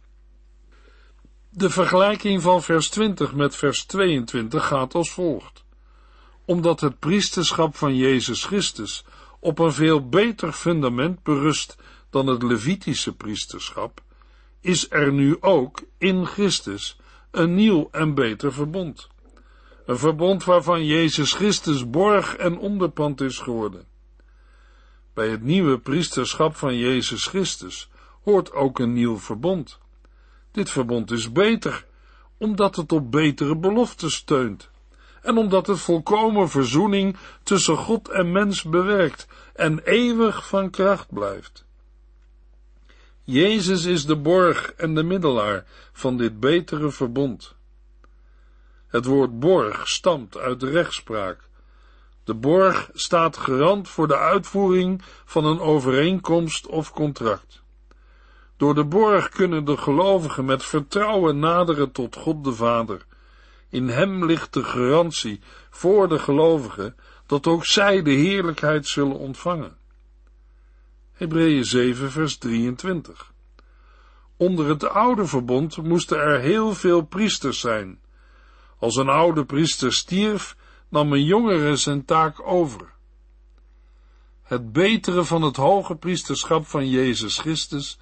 De 1.59 1.71
vergelijking 1.71 2.43
van 2.43 2.63
vers 2.63 2.89
20 2.89 3.35
met 3.35 3.57
vers 3.57 3.85
22 3.85 4.67
gaat 4.67 4.95
als 4.95 5.13
volgt. 5.13 5.65
Omdat 6.45 6.81
het 6.81 6.99
priesterschap 6.99 7.77
van 7.77 7.97
Jezus 7.97 8.45
Christus 8.45 9.05
op 9.41 9.59
een 9.59 9.73
veel 9.73 10.09
beter 10.09 10.53
fundament 10.53 11.23
berust 11.23 11.77
dan 12.11 12.27
het 12.27 12.43
Levitische 12.43 13.15
priesterschap, 13.15 14.03
is 14.61 14.91
er 14.91 15.13
nu 15.13 15.37
ook 15.41 15.83
in 15.99 16.27
Christus 16.27 16.99
een 17.31 17.55
nieuw 17.55 17.89
en 17.91 18.15
beter 18.15 18.53
verbond. 18.53 19.09
Een 19.87 19.99
verbond 19.99 20.45
waarvan 20.45 20.87
Jezus 20.87 21.33
Christus 21.33 21.91
borg 21.91 22.37
en 22.37 22.59
onderpand 22.59 23.21
is 23.21 23.39
geworden. 23.39 23.87
Bij 25.15 25.29
het 25.29 25.43
nieuwe 25.43 25.79
priesterschap 25.79 26.57
van 26.57 26.79
Jezus 26.79 27.27
Christus 27.27 27.89
hoort 28.23 28.53
ook 28.53 28.79
een 28.79 28.93
nieuw 28.93 29.19
verbond. 29.19 29.85
Dit 30.57 30.71
verbond 30.71 31.11
is 31.11 31.33
beter, 31.33 31.85
omdat 32.39 32.77
het 32.77 32.93
op 32.93 33.11
betere 33.11 33.57
beloften 33.57 34.11
steunt 34.11 34.71
en 35.23 35.37
omdat 35.37 35.67
het 35.67 35.79
volkomen 35.79 36.49
verzoening 36.49 37.17
tussen 37.43 37.77
God 37.77 38.09
en 38.09 38.33
mens 38.33 38.63
bewerkt 38.63 39.27
en 39.55 39.79
eeuwig 39.79 40.49
van 40.49 40.71
kracht 40.71 41.13
blijft. 41.13 41.65
Jezus 43.23 43.85
is 43.85 44.07
de 44.07 44.17
borg 44.17 44.73
en 44.73 44.95
de 44.95 45.03
middelaar 45.03 45.65
van 45.93 46.17
dit 46.17 46.41
betere 46.41 46.91
verbond. 46.91 47.55
Het 48.87 49.05
woord 49.05 49.39
borg 49.39 49.89
stamt 49.89 50.37
uit 50.37 50.61
de 50.61 50.71
rechtspraak. 50.71 51.49
De 52.25 52.35
borg 52.35 52.91
staat 52.93 53.37
garant 53.37 53.89
voor 53.89 54.09
de 54.09 54.19
uitvoering 54.19 55.03
van 55.25 55.45
een 55.45 55.61
overeenkomst 55.61 56.67
of 56.67 56.93
contract. 56.93 57.65
Door 58.57 58.75
de 58.75 58.85
borg 58.85 59.29
kunnen 59.29 59.65
de 59.65 59.77
gelovigen 59.77 60.45
met 60.45 60.65
vertrouwen 60.65 61.39
naderen 61.39 61.93
tot 61.93 62.17
God 62.17 62.45
de 62.45 62.53
Vader. 62.53 63.07
In 63.69 63.89
hem 63.89 64.25
ligt 64.25 64.53
de 64.53 64.65
garantie 64.65 65.41
voor 65.71 66.09
de 66.09 66.19
gelovigen 66.19 66.97
dat 67.27 67.47
ook 67.47 67.65
zij 67.65 68.03
de 68.03 68.11
heerlijkheid 68.11 68.87
zullen 68.87 69.19
ontvangen. 69.19 69.77
Hebreeën 71.13 71.65
7 71.65 72.11
vers 72.11 72.37
23 72.37 73.33
Onder 74.37 74.69
het 74.69 74.89
oude 74.89 75.27
verbond 75.27 75.83
moesten 75.83 76.19
er 76.19 76.41
heel 76.41 76.75
veel 76.75 77.03
priesters 77.03 77.61
zijn. 77.61 78.01
Als 78.79 78.97
een 78.97 79.09
oude 79.09 79.45
priester 79.45 79.93
stierf, 79.93 80.57
nam 80.89 81.13
een 81.13 81.25
jongere 81.25 81.77
zijn 81.77 82.05
taak 82.05 82.47
over. 82.47 82.95
Het 84.43 84.73
betere 84.73 85.25
van 85.25 85.43
het 85.43 85.57
hoge 85.57 85.97
priesterschap 85.97 86.67
van 86.67 86.89
Jezus 86.89 87.39
Christus 87.39 87.99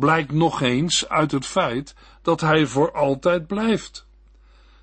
blijkt 0.00 0.32
nog 0.32 0.60
eens 0.60 1.08
uit 1.08 1.32
het 1.32 1.46
feit 1.46 1.94
dat 2.22 2.40
hij 2.40 2.66
voor 2.66 2.92
altijd 2.92 3.46
blijft. 3.46 4.06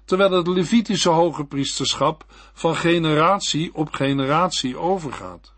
Terwijl 0.05 0.31
het 0.31 0.47
Levitische 0.47 1.09
hoge 1.09 1.45
priesterschap 1.45 2.25
van 2.53 2.75
generatie 2.75 3.74
op 3.74 3.91
generatie 3.91 4.77
overgaat. 4.77 5.53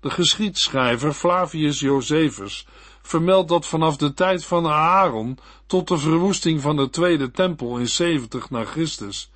De 0.00 0.10
geschiedschrijver 0.10 1.12
Flavius 1.12 1.80
Josephus 1.80 2.66
vermeldt 3.02 3.48
dat 3.48 3.66
vanaf 3.66 3.96
de 3.96 4.14
tijd 4.14 4.44
van 4.44 4.66
Aaron 4.66 5.38
tot 5.66 5.88
de 5.88 5.98
verwoesting 5.98 6.60
van 6.60 6.76
de 6.76 6.90
tweede 6.90 7.30
tempel 7.30 7.78
in 7.78 7.88
70 7.88 8.50
na 8.50 8.64
Christus 8.64 9.30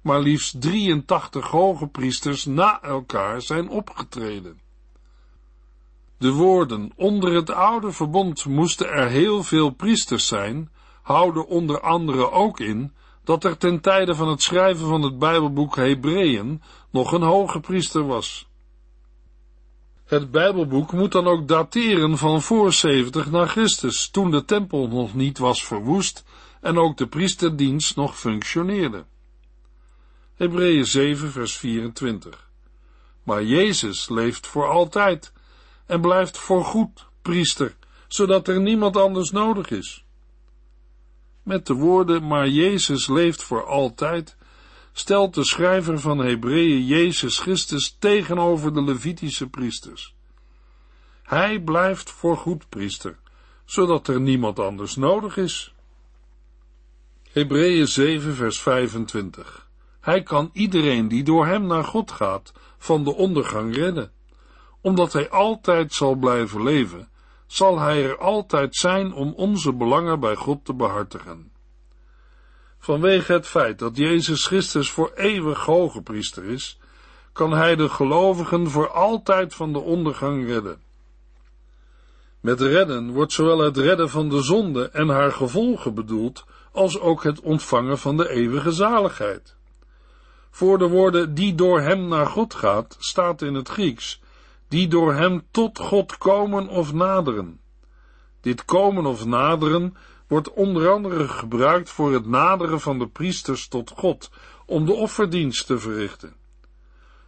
maar 0.00 0.20
liefst 0.20 0.60
83 0.60 1.46
hoge 1.46 1.86
priesters 1.86 2.44
na 2.44 2.82
elkaar 2.82 3.42
zijn 3.42 3.68
opgetreden. 3.68 4.60
De 6.18 6.30
woorden 6.30 6.92
onder 6.96 7.34
het 7.34 7.50
oude 7.50 7.92
verbond 7.92 8.44
moesten 8.44 8.88
er 8.88 9.08
heel 9.08 9.42
veel 9.42 9.70
priesters 9.70 10.26
zijn, 10.26 10.70
houden 11.02 11.46
onder 11.46 11.80
andere 11.80 12.30
ook 12.30 12.60
in 12.60 12.92
dat 13.24 13.44
er 13.44 13.56
ten 13.56 13.80
tijde 13.80 14.14
van 14.14 14.28
het 14.28 14.42
schrijven 14.42 14.86
van 14.86 15.02
het 15.02 15.18
Bijbelboek 15.18 15.76
Hebreeën 15.76 16.62
nog 16.90 17.12
een 17.12 17.22
hoge 17.22 17.60
priester 17.60 18.06
was. 18.06 18.48
Het 20.04 20.30
Bijbelboek 20.30 20.92
moet 20.92 21.12
dan 21.12 21.26
ook 21.26 21.48
dateren 21.48 22.18
van 22.18 22.42
voor 22.42 22.72
70 22.72 23.30
na 23.30 23.46
Christus, 23.46 24.08
toen 24.10 24.30
de 24.30 24.44
tempel 24.44 24.88
nog 24.88 25.14
niet 25.14 25.38
was 25.38 25.64
verwoest 25.64 26.24
en 26.60 26.78
ook 26.78 26.96
de 26.96 27.06
priesterdienst 27.06 27.96
nog 27.96 28.18
functioneerde. 28.18 29.04
Hebreeën 30.34 30.86
7 30.86 31.30
vers 31.30 31.56
24. 31.56 32.50
Maar 33.22 33.44
Jezus 33.44 34.08
leeft 34.08 34.46
voor 34.46 34.68
altijd 34.68 35.32
en 35.88 36.00
blijft 36.00 36.38
voorgoed 36.38 37.06
priester, 37.22 37.76
zodat 38.08 38.48
er 38.48 38.60
niemand 38.60 38.96
anders 38.96 39.30
nodig 39.30 39.70
is. 39.70 40.04
Met 41.42 41.66
de 41.66 41.74
woorden, 41.74 42.26
maar 42.26 42.48
Jezus 42.48 43.06
leeft 43.06 43.42
voor 43.42 43.66
altijd, 43.66 44.36
stelt 44.92 45.34
de 45.34 45.44
schrijver 45.44 46.00
van 46.00 46.18
Hebreeën 46.18 46.84
Jezus 46.86 47.38
Christus 47.38 47.96
tegenover 47.98 48.74
de 48.74 48.82
Levitische 48.82 49.48
priesters. 49.48 50.14
Hij 51.22 51.60
blijft 51.60 52.10
voorgoed 52.10 52.68
priester, 52.68 53.18
zodat 53.64 54.08
er 54.08 54.20
niemand 54.20 54.58
anders 54.58 54.96
nodig 54.96 55.36
is. 55.36 55.74
Hebreeën 57.32 57.88
7 57.88 58.34
vers 58.34 58.60
25 58.60 59.68
Hij 60.00 60.22
kan 60.22 60.50
iedereen 60.52 61.08
die 61.08 61.22
door 61.22 61.46
hem 61.46 61.66
naar 61.66 61.84
God 61.84 62.10
gaat, 62.10 62.52
van 62.78 63.04
de 63.04 63.14
ondergang 63.14 63.74
redden. 63.74 64.12
Omdat 64.80 65.12
hij 65.12 65.30
altijd 65.30 65.94
zal 65.94 66.14
blijven 66.14 66.62
leven, 66.62 67.08
zal 67.46 67.78
hij 67.78 68.04
er 68.04 68.18
altijd 68.18 68.76
zijn 68.76 69.12
om 69.12 69.32
onze 69.32 69.72
belangen 69.72 70.20
bij 70.20 70.34
God 70.34 70.64
te 70.64 70.74
behartigen. 70.74 71.52
Vanwege 72.78 73.32
het 73.32 73.46
feit 73.46 73.78
dat 73.78 73.96
Jezus 73.96 74.46
Christus 74.46 74.90
voor 74.90 75.12
eeuwig 75.14 75.64
hoge 75.64 76.02
priester 76.02 76.44
is, 76.44 76.78
kan 77.32 77.52
hij 77.52 77.76
de 77.76 77.88
gelovigen 77.88 78.70
voor 78.70 78.90
altijd 78.90 79.54
van 79.54 79.72
de 79.72 79.78
ondergang 79.78 80.46
redden. 80.46 80.80
Met 82.40 82.60
redden 82.60 83.10
wordt 83.10 83.32
zowel 83.32 83.58
het 83.58 83.76
redden 83.76 84.10
van 84.10 84.28
de 84.28 84.42
zonde 84.42 84.88
en 84.88 85.08
haar 85.08 85.32
gevolgen 85.32 85.94
bedoeld, 85.94 86.44
als 86.72 87.00
ook 87.00 87.22
het 87.22 87.40
ontvangen 87.40 87.98
van 87.98 88.16
de 88.16 88.28
eeuwige 88.28 88.72
zaligheid. 88.72 89.56
Voor 90.50 90.78
de 90.78 90.88
woorden 90.88 91.34
die 91.34 91.54
door 91.54 91.80
hem 91.80 92.08
naar 92.08 92.26
God 92.26 92.54
gaat, 92.54 92.96
staat 92.98 93.42
in 93.42 93.54
het 93.54 93.68
Grieks, 93.68 94.20
die 94.68 94.88
door 94.88 95.14
hem 95.14 95.42
tot 95.50 95.78
God 95.78 96.18
komen 96.18 96.68
of 96.68 96.92
naderen. 96.92 97.60
Dit 98.40 98.64
komen 98.64 99.06
of 99.06 99.24
naderen 99.24 99.96
wordt 100.26 100.52
onder 100.52 100.90
andere 100.90 101.28
gebruikt 101.28 101.90
voor 101.90 102.12
het 102.12 102.26
naderen 102.26 102.80
van 102.80 102.98
de 102.98 103.08
priesters 103.08 103.68
tot 103.68 103.90
God, 103.90 104.30
om 104.66 104.86
de 104.86 104.92
offerdienst 104.92 105.66
te 105.66 105.78
verrichten. 105.78 106.34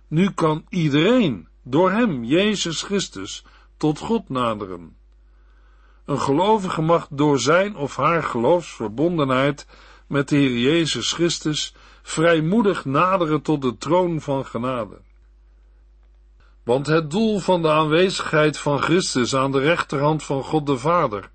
Nu 0.09 0.30
kan 0.30 0.64
iedereen 0.68 1.48
door 1.62 1.90
hem, 1.90 2.24
Jezus 2.24 2.83
Christus, 2.83 3.44
tot 3.76 3.98
God 3.98 4.29
naderen. 4.29 4.96
Een 6.05 6.20
gelovige 6.20 6.83
mag 6.83 7.09
door 7.11 7.38
zijn 7.38 7.76
of 7.76 7.96
haar 7.96 8.22
geloofsverbondenheid 8.22 9.66
met 10.07 10.29
de 10.29 10.37
Heer 10.37 10.59
Jezus 10.59 11.12
Christus 11.12 11.74
vrijmoedig 12.03 12.85
naderen 12.85 13.42
tot 13.42 13.62
de 13.62 13.76
troon 13.76 14.20
van 14.20 14.46
genade. 14.46 15.00
Want 16.62 16.87
het 16.87 17.11
doel 17.11 17.38
van 17.38 17.62
de 17.62 17.70
aanwezigheid 17.70 18.59
van 18.59 18.83
Christus 18.83 19.35
aan 19.35 19.53
de 19.53 19.59
rechterhand 19.59 20.23
van 20.23 20.44
God 20.44 20.66
de 20.66 20.79
Vader 20.79 21.31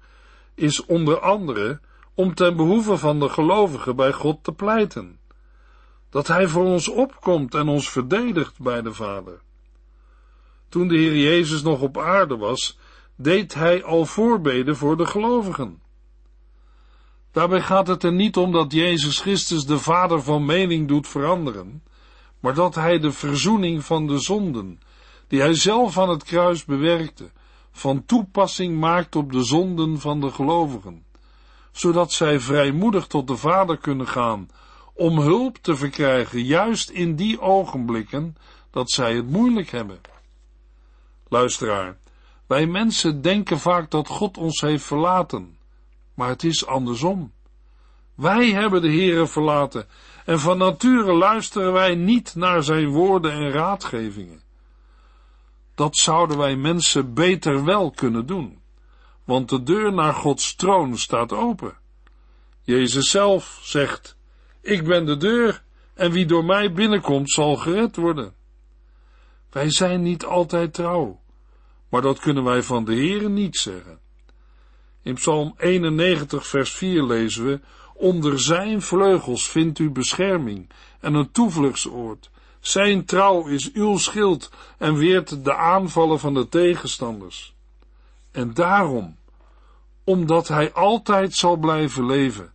is 0.56 0.86
onder 0.86 1.20
andere 1.20 1.80
om 2.14 2.34
ten 2.34 2.56
behoeve 2.56 2.98
van 2.98 3.20
de 3.20 3.30
gelovigen 3.30 3.96
bij 3.96 4.12
God 4.12 4.44
te 4.44 4.52
pleiten. 4.52 5.20
Dat 6.10 6.28
Hij 6.28 6.48
voor 6.48 6.66
ons 6.66 6.88
opkomt 6.88 7.56
en 7.56 7.68
ons 7.68 7.90
verdedigt 7.90 8.60
bij 8.60 8.82
de 8.82 8.94
Vader. 8.94 9.42
Toen 10.70 10.88
de 10.88 10.98
Heer 10.98 11.18
Jezus 11.18 11.62
nog 11.62 11.82
op 11.82 11.98
aarde 11.98 12.38
was, 12.38 12.78
deed 13.16 13.54
Hij 13.54 13.84
al 13.84 14.06
voorbeden 14.06 14.76
voor 14.76 14.98
de 14.98 15.06
gelovigen. 15.06 15.82
Daarbij 17.32 17.62
gaat 17.62 17.88
het 17.88 18.04
er 18.04 18.14
niet 18.14 18.38
om 18.38 18.52
dat 18.52 18.72
Jezus 18.72 19.20
Christus 19.20 19.66
de 19.66 19.80
Vader 19.80 20.22
van 20.22 20.46
mening 20.46 20.88
doet 20.88 21.08
veranderen, 21.08 21.84
maar 22.40 22.54
dat 22.54 22.76
Hij 22.76 23.00
de 23.00 23.12
verzoening 23.12 23.86
van 23.86 24.08
de 24.08 24.20
zonden, 24.20 24.80
die 25.28 25.40
Hij 25.40 25.54
zelf 25.54 25.98
aan 25.98 26.10
het 26.10 26.24
kruis 26.24 26.66
bewerkte, 26.66 27.32
van 27.72 28.06
toepassing 28.06 28.80
maakt 28.80 29.16
op 29.16 29.32
de 29.32 29.44
zonden 29.44 30.00
van 30.00 30.22
de 30.22 30.32
gelovigen, 30.32 31.06
zodat 31.72 32.12
zij 32.12 32.40
vrijmoedig 32.40 33.08
tot 33.08 33.28
de 33.28 33.38
Vader 33.38 33.78
kunnen 33.78 34.08
gaan 34.08 34.50
om 34.94 35.20
hulp 35.20 35.58
te 35.58 35.76
verkrijgen, 35.76 36.44
juist 36.44 36.90
in 36.90 37.16
die 37.16 37.42
ogenblikken 37.42 38.36
dat 38.72 38.92
zij 38.92 39.16
het 39.16 39.30
moeilijk 39.30 39.70
hebben. 39.70 40.02
Luisteraar, 41.28 41.98
wij 42.48 42.68
mensen 42.68 43.22
denken 43.22 43.60
vaak 43.60 43.92
dat 43.92 44.08
God 44.08 44.38
ons 44.38 44.62
heeft 44.62 44.84
verlaten, 44.84 45.58
maar 46.14 46.30
het 46.30 46.44
is 46.44 46.66
andersom. 46.66 47.34
Wij 48.16 48.52
hebben 48.52 48.82
de 48.82 48.88
Heere 48.88 49.28
verlaten 49.28 49.88
en 50.26 50.40
van 50.40 50.58
nature 50.58 51.14
luisteren 51.14 51.74
wij 51.74 51.96
niet 51.96 52.36
naar 52.36 52.64
zijn 52.64 52.88
woorden 52.88 53.32
en 53.32 53.52
raadgevingen. 53.52 54.45
Dat 55.76 55.98
zouden 55.98 56.38
wij 56.38 56.56
mensen 56.56 57.14
beter 57.14 57.64
wel 57.64 57.92
kunnen 57.92 58.26
doen, 58.26 58.60
want 59.24 59.50
de 59.50 59.64
deur 59.64 59.94
naar 59.94 60.14
Gods 60.14 60.56
troon 60.56 60.98
staat 60.98 61.32
open. 61.32 61.78
Jezus 62.62 63.10
zelf 63.10 63.60
zegt, 63.62 64.18
ik 64.62 64.84
ben 64.84 65.06
de 65.06 65.18
deur 65.18 65.64
en 65.94 66.12
wie 66.12 66.26
door 66.26 66.46
mij 66.46 66.74
binnenkomt 66.74 67.32
zal 67.32 67.56
gered 67.56 67.96
worden. 67.96 68.34
Wij 69.50 69.72
zijn 69.72 70.02
niet 70.02 70.26
altijd 70.26 70.74
trouw, 70.74 71.20
maar 71.90 72.02
dat 72.02 72.20
kunnen 72.20 72.44
wij 72.44 72.64
van 72.64 72.86
de 72.86 72.94
Heere 72.94 73.30
niet 73.30 73.58
zeggen. 73.58 74.00
In 75.02 75.14
Psalm 75.14 75.54
91 75.58 76.48
vers 76.48 76.72
4 76.72 77.04
lezen 77.04 77.46
we, 77.46 77.60
onder 77.94 78.40
zijn 78.40 78.82
vleugels 78.82 79.50
vindt 79.50 79.80
u 79.80 79.90
bescherming 79.90 80.70
en 81.00 81.14
een 81.14 81.32
toevluchtsoord. 81.32 82.30
Zijn 82.66 83.06
trouw 83.06 83.48
is 83.48 83.72
uw 83.72 83.98
schild 83.98 84.52
en 84.78 84.96
weert 84.96 85.44
de 85.44 85.56
aanvallen 85.56 86.20
van 86.20 86.34
de 86.34 86.50
tegenstanders. 86.50 87.56
En 88.32 88.54
daarom, 88.54 89.18
omdat 90.04 90.48
hij 90.48 90.74
altijd 90.74 91.34
zal 91.34 91.58
blijven 91.58 92.06
leven, 92.06 92.54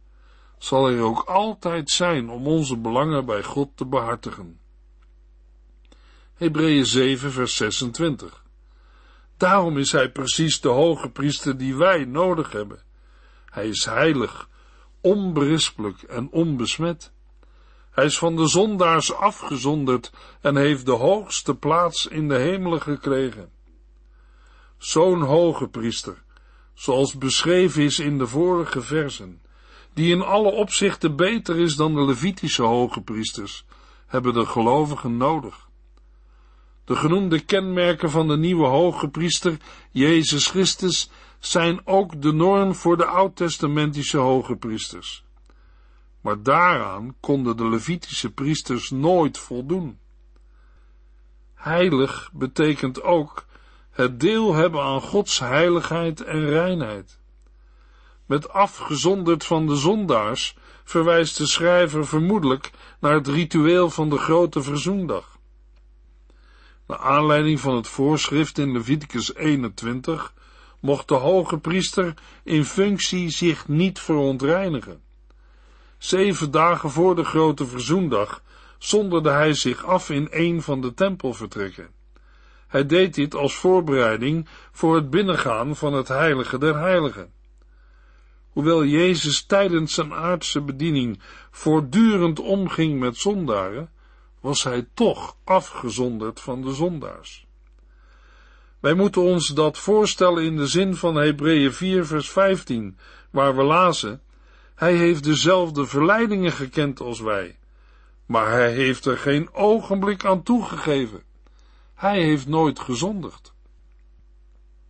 zal 0.59 0.87
hij 0.87 1.01
ook 1.01 1.20
altijd 1.20 1.90
zijn 1.90 2.31
om 2.31 2.46
onze 2.46 2.77
belangen 2.77 3.25
bij 3.25 3.42
God 3.42 3.68
te 3.75 3.87
behartigen. 3.87 4.61
Hebreeën 6.35 6.87
7 6.87 7.33
vers 7.33 7.57
26 7.57 8.44
Daarom 9.37 9.79
is 9.79 9.92
hij 9.92 10.11
precies 10.11 10.61
de 10.61 10.68
hoge 10.68 11.11
priester 11.11 11.57
die 11.57 11.77
wij 11.77 12.05
nodig 12.05 12.53
hebben. 12.53 12.83
Hij 13.44 13.68
is 13.68 13.85
heilig, 13.85 14.49
onberispelijk 15.01 16.03
en 16.03 16.31
onbesmet. 16.31 17.12
Hij 17.90 18.05
is 18.05 18.18
van 18.18 18.37
de 18.37 18.46
zondaars 18.46 19.14
afgezonderd 19.14 20.12
en 20.40 20.57
heeft 20.57 20.87
de 20.87 20.92
hoogste 20.92 21.55
plaats 21.55 22.07
in 22.07 22.29
de 22.29 22.37
hemelen 22.37 22.81
gekregen. 22.81 23.50
Zo'n 24.79 25.22
hoge 25.22 25.68
priester, 25.68 26.22
zoals 26.74 27.18
beschreven 27.18 27.83
is 27.83 27.98
in 27.98 28.18
de 28.18 28.26
vorige 28.26 28.81
versen, 28.81 29.42
die 29.94 30.14
in 30.14 30.22
alle 30.22 30.50
opzichten 30.50 31.16
beter 31.16 31.59
is 31.59 31.76
dan 31.76 31.94
de 31.94 32.05
Levitische 32.05 32.62
hoge 32.62 33.00
priesters, 33.00 33.64
hebben 34.07 34.35
de 34.35 34.46
gelovigen 34.46 35.16
nodig. 35.16 35.68
De 36.85 36.96
genoemde 36.96 37.40
kenmerken 37.40 38.11
van 38.11 38.29
de 38.29 38.37
nieuwe 38.37 38.66
hoge 38.66 39.09
priester, 39.09 39.57
Jezus 39.90 40.46
Christus, 40.46 41.11
zijn 41.38 41.87
ook 41.87 42.22
de 42.22 42.33
norm 42.33 42.74
voor 42.74 42.96
de 42.96 43.05
oud-testamentische 43.05 44.18
hoge 44.18 44.57
priesters. 44.57 45.24
Maar 46.20 46.42
daaraan 46.42 47.16
konden 47.20 47.56
de 47.56 47.68
Levitische 47.68 48.30
priesters 48.30 48.90
nooit 48.90 49.38
voldoen. 49.38 49.98
Heilig 51.54 52.30
betekent 52.33 53.02
ook 53.02 53.46
het 53.90 54.20
deel 54.20 54.54
hebben 54.54 54.83
aan 54.83 55.00
Gods 55.00 55.38
heiligheid 55.38 56.20
en 56.20 56.48
reinheid. 56.48 57.18
Met 58.26 58.48
afgezonderd 58.48 59.44
van 59.44 59.66
de 59.66 59.76
zondaars 59.76 60.56
verwijst 60.85 61.37
de 61.37 61.46
schrijver 61.46 62.06
vermoedelijk 62.06 62.70
naar 63.00 63.14
het 63.14 63.28
ritueel 63.28 63.90
van 63.90 64.11
de 64.11 64.18
grote 64.18 64.62
verzoendag. 64.62 65.38
Naar 66.87 66.98
aanleiding 66.98 67.61
van 67.61 67.76
het 67.76 67.88
voorschrift 67.88 68.59
in 68.59 68.72
Leviticus 68.72 69.35
21 69.35 70.35
mocht 70.80 71.09
de 71.09 71.14
hoge 71.14 71.59
priester 71.59 72.14
in 72.44 72.64
functie 72.64 73.30
zich 73.30 73.68
niet 73.68 73.98
verontreinigen. 73.98 75.02
Zeven 76.00 76.50
dagen 76.50 76.90
voor 76.90 77.16
de 77.16 77.24
grote 77.24 77.66
verzoendag 77.66 78.42
zonderde 78.78 79.30
hij 79.30 79.54
zich 79.54 79.84
af 79.84 80.10
in 80.10 80.28
een 80.30 80.62
van 80.62 80.80
de 80.80 80.94
tempelvertrekken. 80.94 81.88
Hij 82.66 82.86
deed 82.86 83.14
dit 83.14 83.34
als 83.34 83.54
voorbereiding 83.54 84.48
voor 84.72 84.94
het 84.94 85.10
binnengaan 85.10 85.76
van 85.76 85.92
het 85.92 86.08
heilige 86.08 86.58
der 86.58 86.78
heiligen. 86.78 87.32
Hoewel 88.50 88.84
Jezus 88.84 89.44
tijdens 89.44 89.94
zijn 89.94 90.12
aardse 90.12 90.60
bediening 90.60 91.20
voortdurend 91.50 92.38
omging 92.38 92.98
met 93.00 93.16
zondaren, 93.16 93.90
was 94.40 94.64
hij 94.64 94.88
toch 94.94 95.36
afgezonderd 95.44 96.40
van 96.40 96.62
de 96.62 96.72
zondaars. 96.72 97.46
Wij 98.78 98.94
moeten 98.94 99.22
ons 99.22 99.48
dat 99.48 99.78
voorstellen 99.78 100.44
in 100.44 100.56
de 100.56 100.66
zin 100.66 100.94
van 100.94 101.14
Hebreeën 101.14 101.72
4 101.72 102.06
vers 102.06 102.30
15, 102.30 102.98
waar 103.30 103.56
we 103.56 103.62
lazen, 103.62 104.22
hij 104.80 104.96
heeft 104.96 105.24
dezelfde 105.24 105.86
verleidingen 105.86 106.52
gekend 106.52 107.00
als 107.00 107.20
wij, 107.20 107.58
maar 108.26 108.50
hij 108.50 108.72
heeft 108.72 109.04
er 109.04 109.18
geen 109.18 109.52
ogenblik 109.52 110.24
aan 110.24 110.42
toegegeven. 110.42 111.22
Hij 111.94 112.22
heeft 112.22 112.46
nooit 112.46 112.78
gezondigd. 112.78 113.52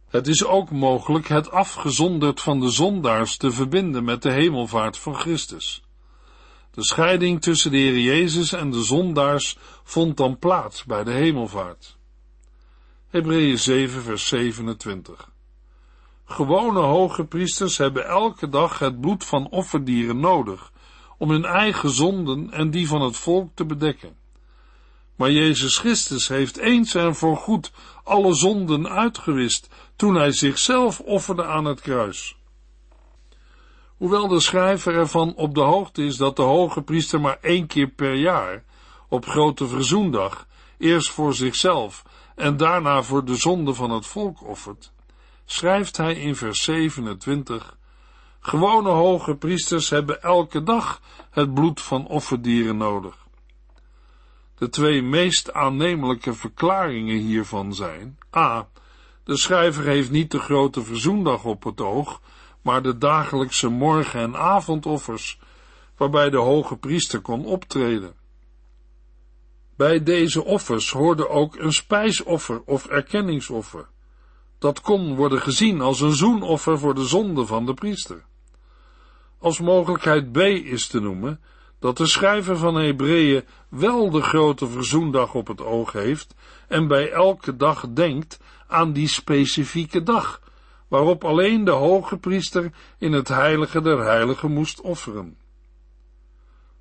Het 0.09 0.27
is 0.27 0.45
ook 0.45 0.71
mogelijk 0.71 1.29
het 1.29 1.51
afgezonderd 1.51 2.41
van 2.41 2.61
de 2.61 2.71
zondaars 2.71 3.37
te 3.37 3.51
verbinden 3.51 4.05
met 4.05 4.23
de 4.23 4.33
hemelvaart 4.33 4.97
van 4.97 5.15
Christus. 5.15 5.83
De 6.71 6.85
scheiding 6.85 7.43
tussen 7.43 7.71
de 7.71 7.77
Heer 7.77 7.99
Jezus 7.99 8.53
en 8.53 8.71
de 8.71 8.83
zondaars 8.83 9.59
vond 9.83 10.17
dan 10.17 10.39
plaats 10.39 10.85
bij 10.85 11.05
de 11.05 11.13
hemelvaart. 11.13 11.97
Hebreeën 13.09 13.59
7 13.59 14.03
vers 14.03 14.29
27 14.29 15.30
Gewone 16.31 16.81
hoge 16.81 17.25
priesters 17.25 17.79
hebben 17.79 18.07
elke 18.07 18.49
dag 18.49 18.79
het 18.79 19.01
bloed 19.01 19.25
van 19.25 19.49
offerdieren 19.49 20.21
nodig 20.21 20.73
om 21.19 21.31
hun 21.31 21.45
eigen 21.45 21.91
zonden 21.91 22.51
en 22.51 22.71
die 22.71 22.89
van 22.89 23.03
het 23.03 23.17
volk 23.17 23.51
te 23.55 23.65
bedekken. 23.65 24.17
Maar 25.17 25.31
Jezus 25.31 25.79
Christus 25.79 26.29
heeft 26.29 26.57
eens 26.57 26.95
en 26.95 27.15
voorgoed 27.15 27.73
alle 28.05 28.35
zonden 28.35 28.89
uitgewist 28.89 29.69
toen 29.97 30.15
hij 30.15 30.33
zichzelf 30.33 31.01
offerde 31.01 31.45
aan 31.45 31.65
het 31.65 31.81
kruis. 31.81 32.37
Hoewel 33.97 34.29
de 34.29 34.41
schrijver 34.41 34.95
ervan 34.95 35.35
op 35.35 35.55
de 35.55 35.61
hoogte 35.61 36.05
is 36.05 36.17
dat 36.17 36.37
de 36.37 36.43
hoge 36.43 36.83
priester 36.83 37.21
maar 37.21 37.39
één 37.41 37.67
keer 37.67 37.89
per 37.89 38.15
jaar, 38.15 38.65
op 39.09 39.27
grote 39.27 39.67
verzoendag, 39.67 40.47
eerst 40.79 41.11
voor 41.11 41.35
zichzelf 41.35 42.03
en 42.35 42.57
daarna 42.57 43.03
voor 43.03 43.25
de 43.25 43.35
zonde 43.35 43.75
van 43.75 43.91
het 43.91 44.07
volk 44.07 44.47
offert, 44.47 44.93
schrijft 45.53 45.97
hij 45.97 46.15
in 46.15 46.37
vers 46.37 46.63
27, 46.63 47.77
gewone 48.41 48.89
hoge 48.89 49.37
priesters 49.37 49.91
hebben 49.91 50.23
elke 50.23 50.63
dag 50.63 51.01
het 51.31 51.55
bloed 51.55 51.81
van 51.81 52.07
offerdieren 52.07 52.77
nodig. 52.77 53.27
De 54.55 54.69
twee 54.69 55.03
meest 55.03 55.53
aannemelijke 55.53 56.35
verklaringen 56.35 57.17
hiervan 57.17 57.75
zijn, 57.75 58.19
a, 58.37 58.69
de 59.25 59.37
schrijver 59.37 59.85
heeft 59.85 60.11
niet 60.11 60.31
de 60.31 60.39
grote 60.39 60.83
verzoendag 60.83 61.45
op 61.45 61.65
het 61.65 61.81
oog, 61.81 62.21
maar 62.63 62.83
de 62.83 62.99
dagelijkse 62.99 63.69
morgen- 63.69 64.21
en 64.21 64.37
avondoffers, 64.37 65.41
waarbij 65.97 66.31
de 66.31 66.39
hoge 66.39 66.77
priester 66.77 67.21
kon 67.21 67.45
optreden. 67.45 68.15
Bij 69.77 70.03
deze 70.03 70.45
offers 70.45 70.91
hoorde 70.91 71.29
ook 71.29 71.57
een 71.57 71.73
spijsoffer 71.73 72.63
of 72.65 72.87
erkenningsoffer. 72.87 73.89
Dat 74.61 74.81
kon 74.81 75.15
worden 75.15 75.41
gezien 75.41 75.81
als 75.81 76.01
een 76.01 76.13
zoenoffer 76.13 76.79
voor 76.79 76.95
de 76.95 77.05
zonde 77.05 77.47
van 77.47 77.67
de 77.67 77.75
priester. 77.75 78.25
Als 79.39 79.61
mogelijkheid 79.61 80.33
B 80.33 80.37
is 80.39 80.87
te 80.87 81.01
noemen 81.01 81.41
dat 81.79 81.97
de 81.97 82.07
schrijver 82.07 82.57
van 82.57 82.75
Hebreeën 82.75 83.45
wel 83.69 84.11
de 84.11 84.23
grote 84.23 84.69
verzoendag 84.69 85.35
op 85.35 85.47
het 85.47 85.61
oog 85.61 85.93
heeft 85.93 86.35
en 86.69 86.89
bij 86.89 87.11
elke 87.11 87.57
dag 87.57 87.89
denkt 87.89 88.41
aan 88.67 88.93
die 88.93 89.09
specifieke 89.09 90.03
dag, 90.03 90.41
waarop 90.89 91.25
alleen 91.25 91.65
de 91.65 91.71
hoge 91.71 92.19
priester 92.19 92.73
in 92.99 93.13
het 93.13 93.29
heilige 93.29 93.81
der 93.81 94.05
heiligen 94.05 94.53
moest 94.53 94.81
offeren. 94.81 95.37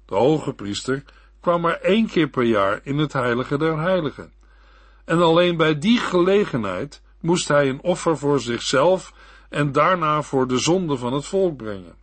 De 0.06 0.16
hoge 0.16 0.54
priester 0.54 1.04
kwam 1.40 1.62
maar 1.62 1.80
één 1.80 2.08
keer 2.08 2.30
per 2.30 2.44
jaar 2.44 2.80
in 2.84 2.98
het 2.98 3.14
heilige 3.14 3.58
der 3.58 3.80
heiligen. 3.80 4.34
En 5.06 5.22
alleen 5.22 5.58
bij 5.58 5.80
die 5.80 5.98
gelegenheid 5.98 7.02
moest 7.20 7.48
hij 7.48 7.70
een 7.70 7.82
offer 7.82 8.18
voor 8.18 8.40
zichzelf 8.40 9.14
en 9.50 9.72
daarna 9.72 10.22
voor 10.22 10.48
de 10.48 10.58
zonde 10.58 10.98
van 10.98 11.14
het 11.14 11.26
volk 11.26 11.58
brengen. 11.58 11.96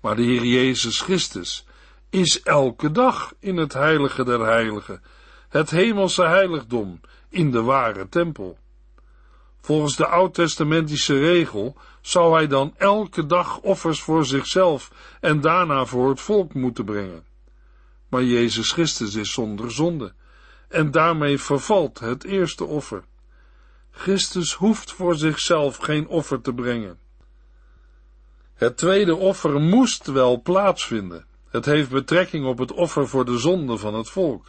Maar 0.00 0.16
de 0.16 0.22
Heer 0.22 0.44
Jezus 0.44 1.00
Christus 1.00 1.66
is 2.10 2.42
elke 2.42 2.90
dag 2.90 3.34
in 3.38 3.56
het 3.56 3.72
heilige 3.72 4.24
der 4.24 4.40
heiligen, 4.40 5.02
het 5.48 5.70
hemelse 5.70 6.22
heiligdom, 6.22 7.00
in 7.28 7.50
de 7.50 7.62
ware 7.62 8.08
tempel. 8.08 8.58
Volgens 9.60 9.96
de 9.96 10.06
oud-testamentische 10.06 11.18
regel 11.18 11.76
zou 12.00 12.34
hij 12.34 12.46
dan 12.46 12.74
elke 12.76 13.26
dag 13.26 13.58
offers 13.58 14.00
voor 14.00 14.24
zichzelf 14.24 14.90
en 15.20 15.40
daarna 15.40 15.84
voor 15.84 16.08
het 16.08 16.20
volk 16.20 16.54
moeten 16.54 16.84
brengen. 16.84 17.24
Maar 18.08 18.22
Jezus 18.22 18.72
Christus 18.72 19.14
is 19.14 19.32
zonder 19.32 19.72
zonde, 19.72 20.12
en 20.68 20.90
daarmee 20.90 21.38
vervalt 21.38 21.98
het 21.98 22.24
eerste 22.24 22.64
offer. 22.64 23.04
Christus 23.92 24.54
hoeft 24.54 24.92
voor 24.92 25.14
zichzelf 25.16 25.76
geen 25.76 26.08
offer 26.08 26.40
te 26.40 26.52
brengen. 26.52 26.98
Het 28.54 28.76
tweede 28.76 29.16
offer 29.16 29.60
moest 29.60 30.06
wel 30.06 30.42
plaatsvinden. 30.42 31.24
Het 31.48 31.64
heeft 31.64 31.90
betrekking 31.90 32.46
op 32.46 32.58
het 32.58 32.72
offer 32.72 33.08
voor 33.08 33.24
de 33.24 33.38
zonde 33.38 33.76
van 33.76 33.94
het 33.94 34.08
volk. 34.08 34.46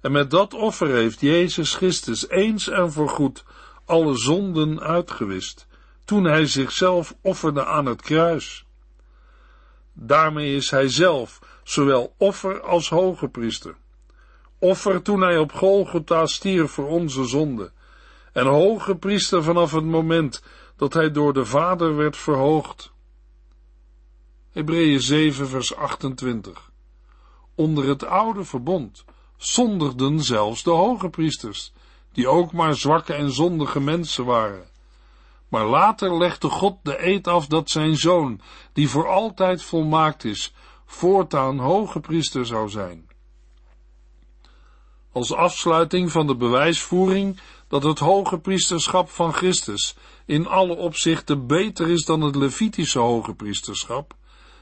En 0.00 0.12
met 0.12 0.30
dat 0.30 0.54
offer 0.54 0.88
heeft 0.88 1.20
Jezus 1.20 1.74
Christus 1.74 2.28
eens 2.28 2.68
en 2.68 2.92
voorgoed 2.92 3.44
alle 3.84 4.16
zonden 4.16 4.80
uitgewist, 4.80 5.66
toen 6.04 6.24
hij 6.24 6.46
zichzelf 6.46 7.14
offerde 7.20 7.64
aan 7.64 7.86
het 7.86 8.02
kruis. 8.02 8.64
Daarmee 9.92 10.54
is 10.54 10.70
hij 10.70 10.88
zelf 10.88 11.38
zowel 11.64 12.14
offer 12.16 12.60
als 12.60 12.88
hoge 12.88 13.28
priester. 13.28 13.74
Offer 14.58 15.02
toen 15.02 15.20
hij 15.20 15.38
op 15.38 15.52
Golgotha 15.52 16.26
stierf 16.26 16.70
voor 16.70 16.88
onze 16.88 17.24
zonde, 17.24 17.72
en 18.36 18.46
hoge 18.46 18.96
priester 18.96 19.42
vanaf 19.42 19.72
het 19.72 19.84
moment 19.84 20.42
dat 20.76 20.92
hij 20.92 21.10
door 21.10 21.32
de 21.32 21.44
Vader 21.44 21.96
werd 21.96 22.16
verhoogd. 22.16 22.92
Hebreeën 24.50 25.00
7 25.00 25.48
vers 25.48 25.76
28 25.76 26.70
Onder 27.54 27.88
het 27.88 28.04
oude 28.04 28.44
verbond 28.44 29.04
zondigden 29.36 30.20
zelfs 30.20 30.62
de 30.62 30.70
hoge 30.70 31.08
priesters, 31.08 31.72
die 32.12 32.28
ook 32.28 32.52
maar 32.52 32.74
zwakke 32.74 33.14
en 33.14 33.32
zondige 33.32 33.80
mensen 33.80 34.24
waren. 34.24 34.68
Maar 35.48 35.66
later 35.66 36.16
legde 36.18 36.48
God 36.48 36.78
de 36.82 37.06
eed 37.06 37.26
af 37.28 37.46
dat 37.46 37.70
zijn 37.70 37.96
zoon, 37.96 38.40
die 38.72 38.88
voor 38.88 39.08
altijd 39.08 39.62
volmaakt 39.62 40.24
is, 40.24 40.54
voortaan 40.86 41.58
hoge 41.58 42.00
priester 42.00 42.46
zou 42.46 42.68
zijn. 42.68 43.08
Als 45.12 45.32
afsluiting 45.32 46.12
van 46.12 46.26
de 46.26 46.36
bewijsvoering 46.36 47.40
dat 47.68 47.82
het 47.82 47.98
hoge 47.98 48.38
priesterschap 48.38 49.10
van 49.10 49.32
Christus 49.32 49.96
in 50.26 50.46
alle 50.46 50.76
opzichten 50.76 51.46
beter 51.46 51.88
is 51.88 52.04
dan 52.04 52.20
het 52.20 52.34
Levitische 52.34 52.98
hoge 52.98 53.34
priesterschap, 53.34 54.14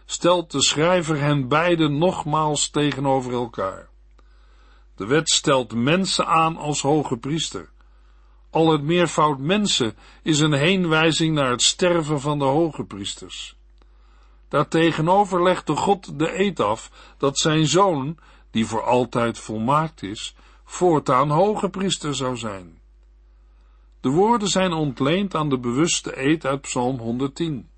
stelt 0.05 0.51
de 0.51 0.63
schrijver 0.63 1.21
hen 1.21 1.49
beiden 1.49 1.99
nogmaals 1.99 2.71
tegenover 2.71 3.33
elkaar. 3.33 3.89
De 4.97 5.07
wet 5.07 5.31
stelt 5.31 5.75
mensen 5.75 6.27
aan 6.27 6.57
als 6.57 6.83
hoge 6.83 7.17
priester. 7.17 7.73
Al 8.51 8.73
het 8.73 8.83
meervoud 8.83 9.39
mensen 9.39 9.97
is 10.23 10.41
een 10.41 10.53
heenwijzing 10.53 11.35
naar 11.35 11.51
het 11.51 11.63
sterven 11.63 12.21
van 12.21 12.39
de 12.39 12.45
hoge 12.45 12.85
priesters. 12.85 13.57
Daartegenover 14.49 15.43
legde 15.43 15.77
God 15.77 16.19
de 16.19 16.39
eed 16.39 16.61
af 16.61 16.91
dat 17.19 17.39
zijn 17.39 17.67
zoon, 17.67 18.19
die 18.51 18.67
voor 18.67 18.83
altijd 18.83 19.39
volmaakt 19.39 20.03
is, 20.03 20.35
voortaan 20.65 21.31
hoge 21.31 21.69
priester 21.69 22.15
zou 22.15 22.37
zijn. 22.37 22.83
De 24.05 24.11
woorden 24.11 24.49
zijn 24.49 24.73
ontleend 24.73 25.35
aan 25.35 25.49
de 25.49 25.59
bewuste 25.59 26.21
eed 26.23 26.47
uit 26.47 26.61
Psalm 26.61 26.99
110. 26.99 27.69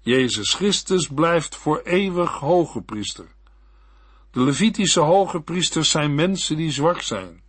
Jezus 0.00 0.54
Christus 0.54 1.08
blijft 1.08 1.56
voor 1.56 1.80
eeuwig 1.84 2.30
hoge 2.30 2.82
priester. 2.82 3.26
De 4.30 4.40
Levitische 4.40 5.00
hoge 5.00 5.40
priesters 5.40 5.90
zijn 5.90 6.14
mensen 6.14 6.56
die 6.56 6.70
zwak 6.70 7.00
zijn. 7.00 7.42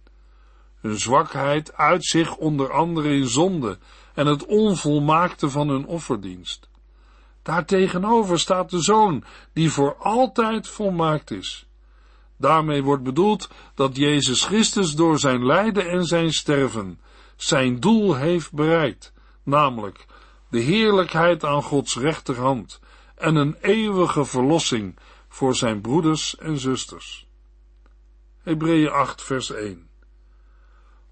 Hun 0.79 0.99
zwakheid 0.99 1.73
uit 1.73 2.05
zich 2.05 2.35
onder 2.35 2.71
andere 2.71 3.09
in 3.09 3.27
zonde 3.27 3.77
en 4.13 4.25
het 4.25 4.45
onvolmaakte 4.45 5.49
van 5.49 5.69
hun 5.69 5.85
offerdienst. 5.85 6.69
Daartegenover 7.43 8.39
staat 8.39 8.69
de 8.69 8.81
Zoon, 8.81 9.23
die 9.53 9.71
voor 9.71 9.95
altijd 9.95 10.67
volmaakt 10.67 11.31
is. 11.31 11.67
Daarmee 12.37 12.83
wordt 12.83 13.03
bedoeld 13.03 13.49
dat 13.75 13.95
Jezus 13.95 14.43
Christus 14.45 14.95
door 14.95 15.19
zijn 15.19 15.45
lijden 15.45 15.89
en 15.89 16.05
zijn 16.05 16.33
sterven 16.33 16.99
zijn 17.37 17.79
doel 17.79 18.15
heeft 18.15 18.51
bereikt, 18.51 19.13
namelijk 19.43 20.05
de 20.49 20.59
heerlijkheid 20.59 21.43
aan 21.43 21.63
Gods 21.63 21.95
rechterhand 21.95 22.79
en 23.15 23.35
een 23.35 23.55
eeuwige 23.61 24.25
verlossing 24.25 24.95
voor 25.27 25.55
zijn 25.55 25.81
broeders 25.81 26.37
en 26.37 26.57
zusters. 26.57 27.27
Hebreeën 28.41 28.89
8 28.89 29.21
vers 29.21 29.51
1 29.51 29.89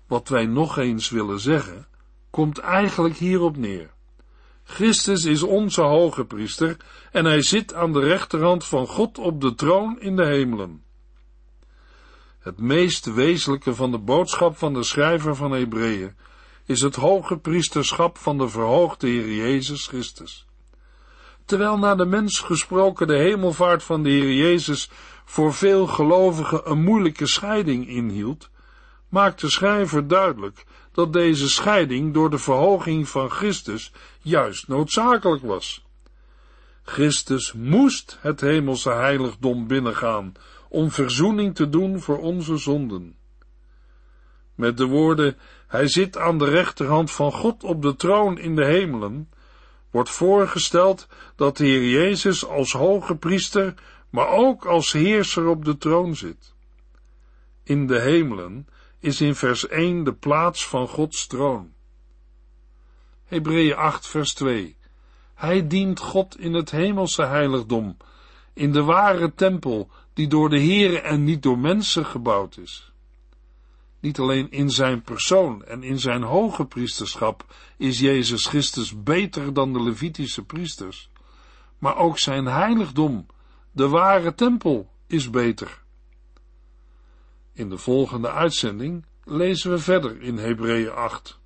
Wat 0.07 0.29
wij 0.29 0.45
nog 0.45 0.77
eens 0.77 1.09
willen 1.09 1.39
zeggen, 1.39 1.87
komt 2.29 2.57
eigenlijk 2.57 3.15
hierop 3.15 3.57
neer. 3.57 3.93
Christus 4.63 5.25
is 5.25 5.43
onze 5.43 5.81
hoge 5.81 6.25
priester 6.25 6.77
en 7.11 7.25
hij 7.25 7.41
zit 7.41 7.73
aan 7.73 7.93
de 7.93 7.99
rechterhand 7.99 8.65
van 8.65 8.87
God 8.87 9.17
op 9.17 9.41
de 9.41 9.55
troon 9.55 9.99
in 9.99 10.15
de 10.15 10.25
hemelen. 10.25 10.84
Het 12.45 12.59
meest 12.59 13.13
wezenlijke 13.13 13.75
van 13.75 13.91
de 13.91 13.97
boodschap 13.97 14.57
van 14.57 14.73
de 14.73 14.83
schrijver 14.83 15.35
van 15.35 15.51
Hebreeën 15.51 16.15
is 16.65 16.81
het 16.81 16.95
hoge 16.95 17.37
priesterschap 17.37 18.17
van 18.17 18.37
de 18.37 18.49
verhoogde 18.49 19.07
Heer 19.07 19.33
Jezus 19.33 19.87
Christus. 19.87 20.45
Terwijl 21.45 21.77
naar 21.77 21.97
de 21.97 22.05
mens 22.05 22.39
gesproken 22.39 23.07
de 23.07 23.17
hemelvaart 23.17 23.83
van 23.83 24.03
de 24.03 24.09
Heer 24.09 24.33
Jezus 24.33 24.89
voor 25.25 25.53
veel 25.53 25.87
gelovigen 25.87 26.71
een 26.71 26.83
moeilijke 26.83 27.27
scheiding 27.27 27.87
inhield, 27.87 28.49
maakt 29.09 29.41
de 29.41 29.49
schrijver 29.49 30.07
duidelijk 30.07 30.65
dat 30.91 31.13
deze 31.13 31.49
scheiding 31.49 32.13
door 32.13 32.29
de 32.29 32.37
verhoging 32.37 33.09
van 33.09 33.29
Christus 33.29 33.91
juist 34.21 34.67
noodzakelijk 34.67 35.43
was. 35.43 35.85
Christus 36.83 37.53
moest 37.53 38.17
het 38.21 38.41
hemelse 38.41 38.91
heiligdom 38.91 39.67
binnengaan 39.67 40.33
om 40.75 40.91
verzoening 40.91 41.55
te 41.55 41.69
doen 41.69 41.99
voor 41.99 42.17
onze 42.17 42.57
zonden. 42.57 43.15
Met 44.55 44.77
de 44.77 44.85
woorden, 44.85 45.37
hij 45.67 45.87
zit 45.87 46.17
aan 46.17 46.37
de 46.37 46.45
rechterhand 46.45 47.11
van 47.11 47.31
God 47.31 47.63
op 47.63 47.81
de 47.81 47.95
troon 47.95 48.37
in 48.37 48.55
de 48.55 48.65
hemelen, 48.65 49.29
wordt 49.91 50.09
voorgesteld 50.09 51.07
dat 51.35 51.57
de 51.57 51.65
Heer 51.65 51.89
Jezus 51.89 52.45
als 52.45 52.73
hoge 52.73 53.15
priester, 53.15 53.73
maar 54.09 54.27
ook 54.27 54.65
als 54.65 54.91
heerser 54.91 55.47
op 55.47 55.65
de 55.65 55.77
troon 55.77 56.15
zit. 56.15 56.53
In 57.63 57.87
de 57.87 57.99
hemelen 57.99 58.67
is 58.99 59.21
in 59.21 59.35
vers 59.35 59.67
1 59.67 60.03
de 60.03 60.13
plaats 60.13 60.67
van 60.67 60.87
Gods 60.87 61.27
troon. 61.27 61.73
Hebreeën 63.25 63.75
8 63.75 64.07
vers 64.07 64.33
2 64.33 64.77
Hij 65.33 65.67
dient 65.67 65.99
God 65.99 66.39
in 66.39 66.53
het 66.53 66.71
hemelse 66.71 67.23
heiligdom, 67.23 67.97
in 68.53 68.71
de 68.71 68.83
ware 68.83 69.33
tempel, 69.33 69.89
die 70.15 70.27
door 70.27 70.49
de 70.49 70.59
Heere 70.59 70.99
en 70.99 71.23
niet 71.23 71.43
door 71.43 71.57
mensen 71.57 72.05
gebouwd 72.05 72.57
is. 72.57 72.91
Niet 73.99 74.19
alleen 74.19 74.51
in 74.51 74.69
zijn 74.69 75.01
persoon 75.01 75.65
en 75.65 75.83
in 75.83 75.99
zijn 75.99 76.21
hoge 76.23 76.65
priesterschap 76.65 77.55
is 77.77 77.99
Jezus 77.99 78.45
Christus 78.45 79.03
beter 79.03 79.53
dan 79.53 79.73
de 79.73 79.83
Levitische 79.83 80.43
priesters, 80.43 81.09
maar 81.77 81.97
ook 81.97 82.19
zijn 82.19 82.45
heiligdom, 82.45 83.25
de 83.71 83.87
ware 83.87 84.35
tempel, 84.35 84.89
is 85.07 85.29
beter. 85.29 85.83
In 87.53 87.69
de 87.69 87.77
volgende 87.77 88.31
uitzending 88.31 89.05
lezen 89.23 89.71
we 89.71 89.79
verder 89.79 90.21
in 90.21 90.37
Hebreeën 90.37 90.91
8. 90.91 91.39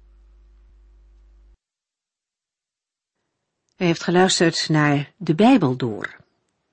U 3.78 3.86
heeft 3.86 4.04
geluisterd 4.04 4.70
naar 4.70 5.14
De 5.18 5.36
Bijbel 5.36 5.76
Door, 5.76 6.19